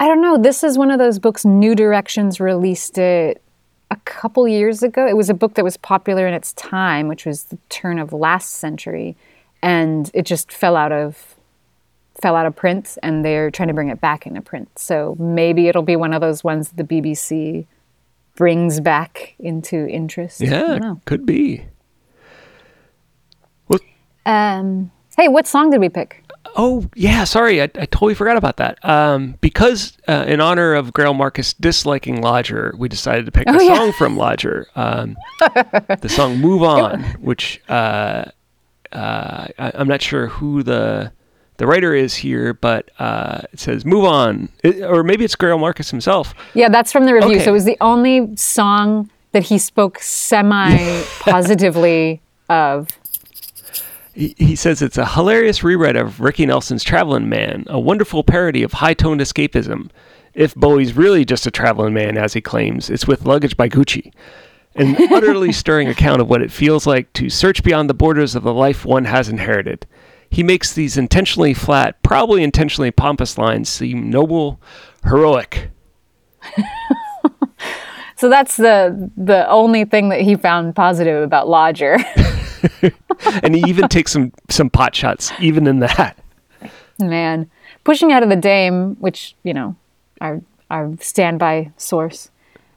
I 0.00 0.06
don't 0.06 0.20
know. 0.22 0.36
This 0.38 0.62
is 0.62 0.78
one 0.78 0.90
of 0.90 0.98
those 0.98 1.18
books. 1.18 1.44
New 1.44 1.74
Directions 1.74 2.40
released 2.40 2.98
it 2.98 3.42
a 3.90 3.96
couple 4.04 4.46
years 4.46 4.82
ago. 4.82 5.06
It 5.06 5.16
was 5.16 5.30
a 5.30 5.34
book 5.34 5.54
that 5.54 5.64
was 5.64 5.76
popular 5.76 6.26
in 6.26 6.34
its 6.34 6.52
time, 6.54 7.08
which 7.08 7.24
was 7.26 7.44
the 7.44 7.58
turn 7.68 7.98
of 7.98 8.12
last 8.12 8.50
century, 8.54 9.16
and 9.62 10.10
it 10.14 10.22
just 10.26 10.52
fell 10.52 10.76
out 10.76 10.92
of 10.92 11.34
fell 12.20 12.34
out 12.36 12.46
of 12.46 12.54
print. 12.54 12.98
And 13.02 13.24
they're 13.24 13.50
trying 13.50 13.68
to 13.68 13.74
bring 13.74 13.88
it 13.88 14.00
back 14.00 14.26
into 14.26 14.40
print. 14.40 14.76
So 14.78 15.16
maybe 15.18 15.68
it'll 15.68 15.82
be 15.82 15.96
one 15.96 16.12
of 16.12 16.20
those 16.20 16.42
ones 16.44 16.70
that 16.70 16.88
the 16.88 17.00
BBC 17.00 17.66
brings 18.36 18.78
back 18.80 19.34
into 19.40 19.88
interest. 19.88 20.40
Yeah, 20.40 20.94
could 21.06 21.26
be. 21.26 21.64
Well, 23.68 23.80
Um, 24.26 24.92
hey, 25.16 25.26
what 25.28 25.46
song 25.48 25.70
did 25.70 25.80
we 25.80 25.88
pick? 25.88 26.24
Oh 26.56 26.88
yeah, 26.94 27.24
sorry, 27.24 27.60
I, 27.60 27.64
I 27.64 27.68
totally 27.86 28.14
forgot 28.14 28.36
about 28.36 28.56
that. 28.56 28.84
Um, 28.84 29.36
because 29.40 29.96
uh, 30.08 30.24
in 30.26 30.40
honor 30.40 30.74
of 30.74 30.92
Greil 30.92 31.14
Marcus 31.16 31.52
disliking 31.54 32.20
Lodger, 32.20 32.74
we 32.78 32.88
decided 32.88 33.26
to 33.26 33.32
pick 33.32 33.46
a 33.48 33.52
Oh, 33.52 33.60
yeah. 33.60 33.76
song 33.76 33.92
from 33.92 34.16
Lodger. 34.16 34.66
Um, 34.74 35.16
the 35.40 36.08
song 36.08 36.38
"Move 36.38 36.62
On," 36.62 37.02
which 37.20 37.60
uh, 37.68 38.24
uh, 38.92 39.46
I, 39.58 39.72
I'm 39.74 39.88
not 39.88 40.02
sure 40.02 40.26
who 40.28 40.62
the 40.62 41.12
the 41.58 41.66
writer 41.66 41.92
is 41.94 42.14
here, 42.14 42.54
but 42.54 42.90
uh, 42.98 43.42
it 43.52 43.60
says 43.60 43.84
"Move 43.84 44.04
On," 44.04 44.48
It- 44.64 44.82
or 44.82 45.02
maybe 45.04 45.24
it's 45.24 45.36
Greil 45.36 45.58
Marcus 45.60 45.90
himself. 45.90 46.34
Yeah, 46.54 46.68
that's 46.68 46.90
from 46.92 47.04
the 47.04 47.14
review. 47.14 47.36
Okay. 47.36 47.44
So 47.44 47.50
it 47.50 47.54
was 47.54 47.64
the 47.64 47.76
only 47.80 48.34
song 48.36 49.10
that 49.32 49.44
he 49.44 49.58
spoke 49.58 49.98
semi 50.00 51.02
positively 51.20 52.20
of. 52.48 52.88
He, 54.18 54.34
he 54.36 54.56
says 54.56 54.82
it's 54.82 54.98
a 54.98 55.06
hilarious 55.06 55.62
rewrite 55.62 55.94
of 55.94 56.18
Ricky 56.18 56.44
Nelson's 56.44 56.82
Traveling 56.82 57.28
Man, 57.28 57.64
a 57.68 57.78
wonderful 57.78 58.24
parody 58.24 58.64
of 58.64 58.72
high 58.72 58.94
toned 58.94 59.20
escapism. 59.20 59.90
If 60.34 60.56
Bowie's 60.56 60.96
really 60.96 61.24
just 61.24 61.46
a 61.46 61.52
traveling 61.52 61.94
man, 61.94 62.18
as 62.18 62.32
he 62.32 62.40
claims, 62.40 62.90
it's 62.90 63.06
with 63.06 63.24
luggage 63.24 63.56
by 63.56 63.68
Gucci. 63.68 64.12
An 64.74 64.96
utterly 65.12 65.52
stirring 65.52 65.86
account 65.86 66.20
of 66.20 66.28
what 66.28 66.42
it 66.42 66.50
feels 66.50 66.84
like 66.84 67.12
to 67.12 67.30
search 67.30 67.62
beyond 67.62 67.88
the 67.88 67.94
borders 67.94 68.34
of 68.34 68.42
the 68.42 68.52
life 68.52 68.84
one 68.84 69.04
has 69.04 69.28
inherited. 69.28 69.86
He 70.28 70.42
makes 70.42 70.72
these 70.74 70.96
intentionally 70.96 71.54
flat, 71.54 72.02
probably 72.02 72.42
intentionally 72.42 72.90
pompous 72.90 73.38
lines 73.38 73.68
seem 73.68 74.10
noble, 74.10 74.60
heroic. 75.04 75.70
So 78.18 78.28
that's 78.28 78.56
the 78.56 79.12
the 79.16 79.48
only 79.48 79.84
thing 79.84 80.08
that 80.08 80.22
he 80.22 80.34
found 80.34 80.74
positive 80.74 81.22
about 81.22 81.48
Lodger. 81.48 81.98
And 83.42 83.54
he 83.54 83.64
even 83.66 83.88
takes 83.88 84.12
some, 84.12 84.32
some 84.48 84.70
pot 84.70 84.94
shots, 84.94 85.32
even 85.40 85.66
in 85.66 85.80
that. 85.80 86.16
Man, 87.00 87.50
pushing 87.82 88.12
out 88.12 88.22
of 88.22 88.28
the 88.28 88.36
Dame, 88.36 88.94
which 89.00 89.34
you 89.42 89.52
know, 89.52 89.74
our 90.20 90.40
our 90.70 90.94
standby 91.00 91.72
source 91.76 92.30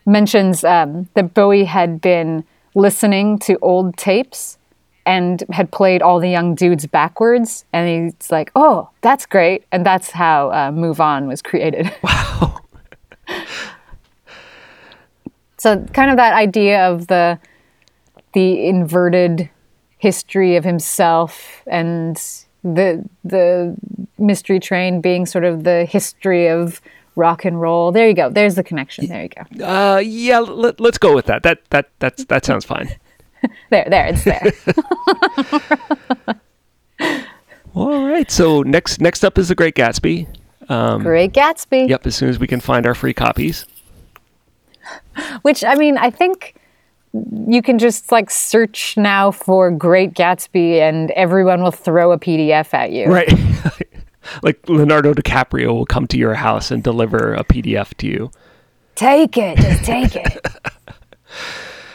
mentions 0.06 0.64
um, 0.64 1.08
that 1.14 1.34
Bowie 1.34 1.66
had 1.66 2.02
been 2.02 2.44
listening 2.74 3.38
to 3.40 3.58
old 3.62 3.98
tapes 3.98 4.58
and 5.06 5.44
had 5.52 5.72
played 5.72 6.02
all 6.02 6.20
the 6.20 6.30
young 6.30 6.56
dudes 6.56 6.88
backwards, 6.88 7.66
and 7.74 8.14
he's 8.14 8.32
like, 8.32 8.52
"Oh, 8.56 8.90
that's 9.02 9.26
great," 9.26 9.66
and 9.72 9.86
that's 9.86 10.12
how 10.12 10.52
uh, 10.52 10.72
"Move 10.72 11.00
On" 11.00 11.28
was 11.28 11.42
created. 11.42 11.92
Wow. 12.04 12.62
So 15.58 15.78
kind 15.94 16.10
of 16.10 16.18
that 16.18 16.34
idea 16.34 16.90
of 16.90 17.06
the 17.06 17.38
the 18.34 18.66
inverted 18.66 19.48
history 20.02 20.56
of 20.56 20.64
himself 20.64 21.62
and 21.68 22.18
the 22.64 23.08
the 23.24 23.76
mystery 24.18 24.60
train 24.60 25.00
being 25.00 25.28
sort 25.28 25.44
of 25.44 25.64
the 25.64 25.86
history 25.86 26.48
of 26.48 26.82
rock 27.16 27.46
and 27.46 27.62
roll. 27.62 27.92
There 27.92 28.08
you 28.08 28.16
go. 28.16 28.28
There's 28.30 28.56
the 28.56 28.64
connection. 28.64 29.06
There 29.06 29.22
you 29.22 29.30
go. 29.30 29.64
Uh, 29.64 30.00
yeah, 30.00 30.40
let, 30.40 30.80
let's 30.80 30.98
go 30.98 31.14
with 31.14 31.28
that. 31.28 31.44
That 31.44 31.60
that 31.70 31.90
that's 32.00 32.26
that 32.26 32.46
sounds 32.46 32.66
fine. 32.66 32.90
there, 33.70 33.86
there, 33.88 34.08
it's 34.08 34.24
there. 34.24 34.42
All 37.76 38.08
right. 38.08 38.30
So 38.32 38.64
next 38.64 39.02
next 39.02 39.24
up 39.24 39.38
is 39.38 39.50
The 39.50 39.56
Great 39.56 39.76
Gatsby. 39.76 40.28
Um, 40.68 41.04
Great 41.04 41.32
Gatsby. 41.32 41.90
Yep. 41.90 42.08
As 42.08 42.16
soon 42.16 42.30
as 42.30 42.40
we 42.40 42.48
can 42.48 42.60
find 42.60 42.88
our 42.88 42.96
free 42.96 43.14
copies. 43.14 43.66
Which 45.44 45.64
I 45.64 45.76
mean, 45.76 45.98
I 45.98 46.10
think 46.10 46.56
you 47.14 47.62
can 47.62 47.78
just 47.78 48.12
like 48.12 48.30
search 48.30 48.96
now 48.96 49.32
for 49.32 49.70
Great 49.72 50.14
Gatsby, 50.14 50.80
and 50.80 51.12
everyone 51.12 51.62
will 51.62 51.72
throw 51.72 52.12
a 52.12 52.18
PDF 52.18 52.74
at 52.74 52.92
you. 52.92 53.08
Right. 53.08 53.32
like 54.44 54.68
Leonardo 54.70 55.14
DiCaprio 55.14 55.74
will 55.74 55.86
come 55.86 56.08
to 56.08 56.18
your 56.18 56.36
house 56.36 56.72
and 56.72 56.84
deliver 56.84 57.34
a 57.34 57.44
PDF 57.44 57.94
to 57.96 58.08
you. 58.08 58.32
Take 58.96 59.38
it, 59.38 59.58
just 59.58 59.84
take 59.84 60.16
it. 60.16 60.46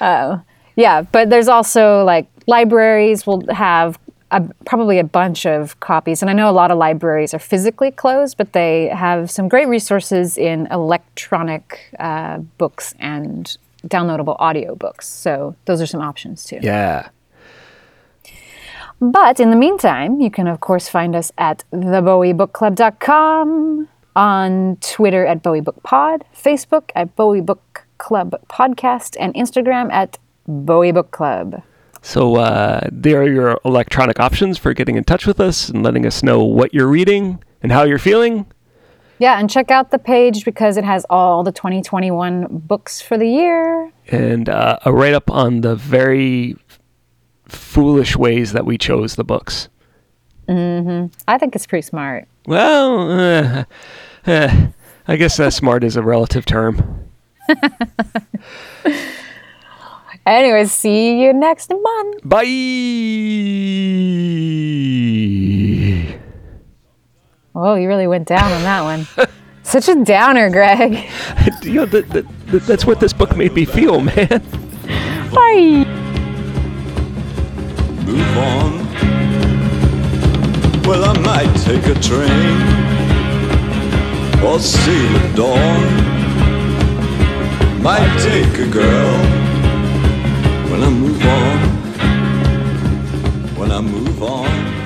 Oh, 0.01 0.41
yeah. 0.77 1.03
But 1.03 1.31
there's 1.31 1.49
also 1.49 2.05
like 2.05 2.29
libraries 2.47 3.27
will 3.27 3.43
have 3.53 3.99
a, 4.31 4.43
probably 4.67 4.99
a 4.99 5.05
bunch 5.05 5.47
of 5.47 5.79
copies, 5.81 6.21
and 6.21 6.31
I 6.31 6.35
know 6.35 6.51
a 6.51 6.53
lot 6.53 6.71
of 6.71 6.79
libraries 6.79 7.33
are 7.33 7.39
physically 7.39 7.91
closed, 7.91 8.37
but 8.37 8.53
they 8.53 8.89
have 8.89 9.31
some 9.31 9.49
great 9.49 9.69
resources 9.69 10.37
in 10.37 10.67
electronic 10.67 11.95
uh, 11.99 12.39
books 12.59 12.93
and 12.99 13.57
downloadable 13.89 14.39
audiobooks. 14.39 15.05
So 15.05 15.57
those 15.65 15.81
are 15.81 15.87
some 15.87 16.01
options 16.01 16.45
too. 16.45 16.61
Yeah. 16.63 17.09
But 19.01 19.41
in 19.41 19.51
the 19.51 19.57
meantime, 19.57 20.21
you 20.21 20.31
can, 20.31 20.47
of 20.47 20.61
course, 20.61 20.89
find 20.89 21.15
us 21.15 21.31
at 21.37 21.65
thebowiebookclub.com, 21.73 23.89
on 24.17 24.77
Twitter 24.81 25.27
at 25.27 25.43
BowieBookPod, 25.43 26.23
Facebook 26.35 26.91
at 26.97 27.15
Bowie 27.15 27.43
Book 27.43 27.87
Club 27.99 28.35
Podcast, 28.49 29.15
and 29.21 29.33
Instagram 29.35 29.93
at 29.93 30.19
Bowie 30.49 30.93
Book 30.93 31.11
Club. 31.11 31.63
So 32.01 32.37
uh, 32.37 32.89
there 32.91 33.21
are 33.21 33.29
your 33.29 33.61
electronic 33.65 34.19
options 34.19 34.59
for 34.59 34.73
getting 34.73 34.97
in 34.97 35.05
touch 35.05 35.27
with 35.27 35.39
us 35.39 35.69
and 35.69 35.83
letting 35.83 36.07
us 36.07 36.23
know 36.23 36.43
what 36.43 36.73
you're 36.73 36.87
reading 36.87 37.43
and 37.63 37.71
how 37.71 37.83
you're 37.83 37.99
feeling. 37.99 38.47
Yeah, 39.19 39.39
and 39.39 39.49
check 39.49 39.71
out 39.71 39.91
the 39.91 39.99
page 39.99 40.45
because 40.45 40.77
it 40.77 40.85
has 40.85 41.07
all 41.09 41.43
the 41.43 41.53
2021 41.53 42.47
books 42.51 43.01
for 43.01 43.17
the 43.17 43.27
year. 43.27 43.91
And 44.09 44.49
uh, 44.49 44.79
a 44.85 44.93
write 44.93 45.15
up 45.15 45.31
on 45.31 45.63
the 45.63 45.75
very 45.75 46.57
foolish 47.49 48.17
ways 48.17 48.53
that 48.53 48.67
we 48.67 48.77
chose 48.77 49.17
the 49.17 49.25
books. 49.25 49.69
Mm-hmm. 50.49 51.07
I 51.27 51.39
think 51.39 51.57
it's 51.57 51.67
pretty 51.67 51.83
smart. 51.83 52.29
Well, 52.47 53.11
uh, 53.11 53.65
uh, 54.27 54.67
I 55.09 55.17
guess 55.17 55.41
uh, 55.41 55.51
smart 55.51 55.83
is 55.83 55.97
a 55.97 56.03
relative 56.03 56.45
term. 56.47 57.09
Anyways, 60.27 60.73
see 60.73 61.23
you 61.23 61.33
next 61.33 61.71
month. 61.71 62.21
Bye. 62.25 62.43
Oh, 67.59 67.75
you 67.75 67.89
really 67.89 68.07
went 68.07 68.29
down 68.29 68.53
on 68.53 68.63
that 68.65 68.83
one. 68.83 69.07
Such 69.63 69.89
a 69.89 70.05
downer, 70.05 70.51
Greg. 70.51 70.93
you 71.63 71.73
know, 71.73 71.87
that, 71.87 72.07
that, 72.11 72.27
that, 72.49 72.63
that's 72.65 72.85
what 72.85 73.01
this 73.01 73.15
book 73.15 73.35
made 73.35 73.55
me 73.55 73.65
feel, 73.65 74.03
man. 74.03 74.29
Bye. 75.33 75.87
move 78.05 78.37
on. 78.37 78.87
Well, 80.83 81.03
I 81.07 81.19
might 81.19 81.51
take 81.63 81.87
a 81.87 81.95
train 81.99 82.61
or 84.45 84.59
sail 84.61 85.17
at 85.17 85.35
dawn. 85.35 85.83
Might 87.83 88.19
take 88.21 88.59
a 88.59 88.69
girl 88.71 89.19
when 90.71 90.83
I 90.83 90.91
move 90.91 91.25
on. 91.25 91.59
When 93.57 93.73
I 93.73 93.81
move 93.81 94.23
on. 94.23 94.86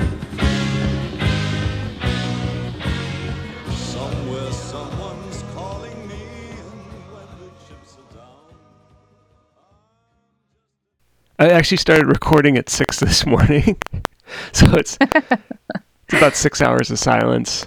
I 11.41 11.49
actually 11.49 11.77
started 11.77 12.05
recording 12.05 12.55
at 12.55 12.69
six 12.69 12.99
this 12.99 13.25
morning, 13.25 13.75
so 14.51 14.67
it's 14.75 14.95
it's 15.01 16.13
about 16.13 16.35
six 16.35 16.61
hours 16.61 16.91
of 16.91 16.99
silence. 16.99 17.65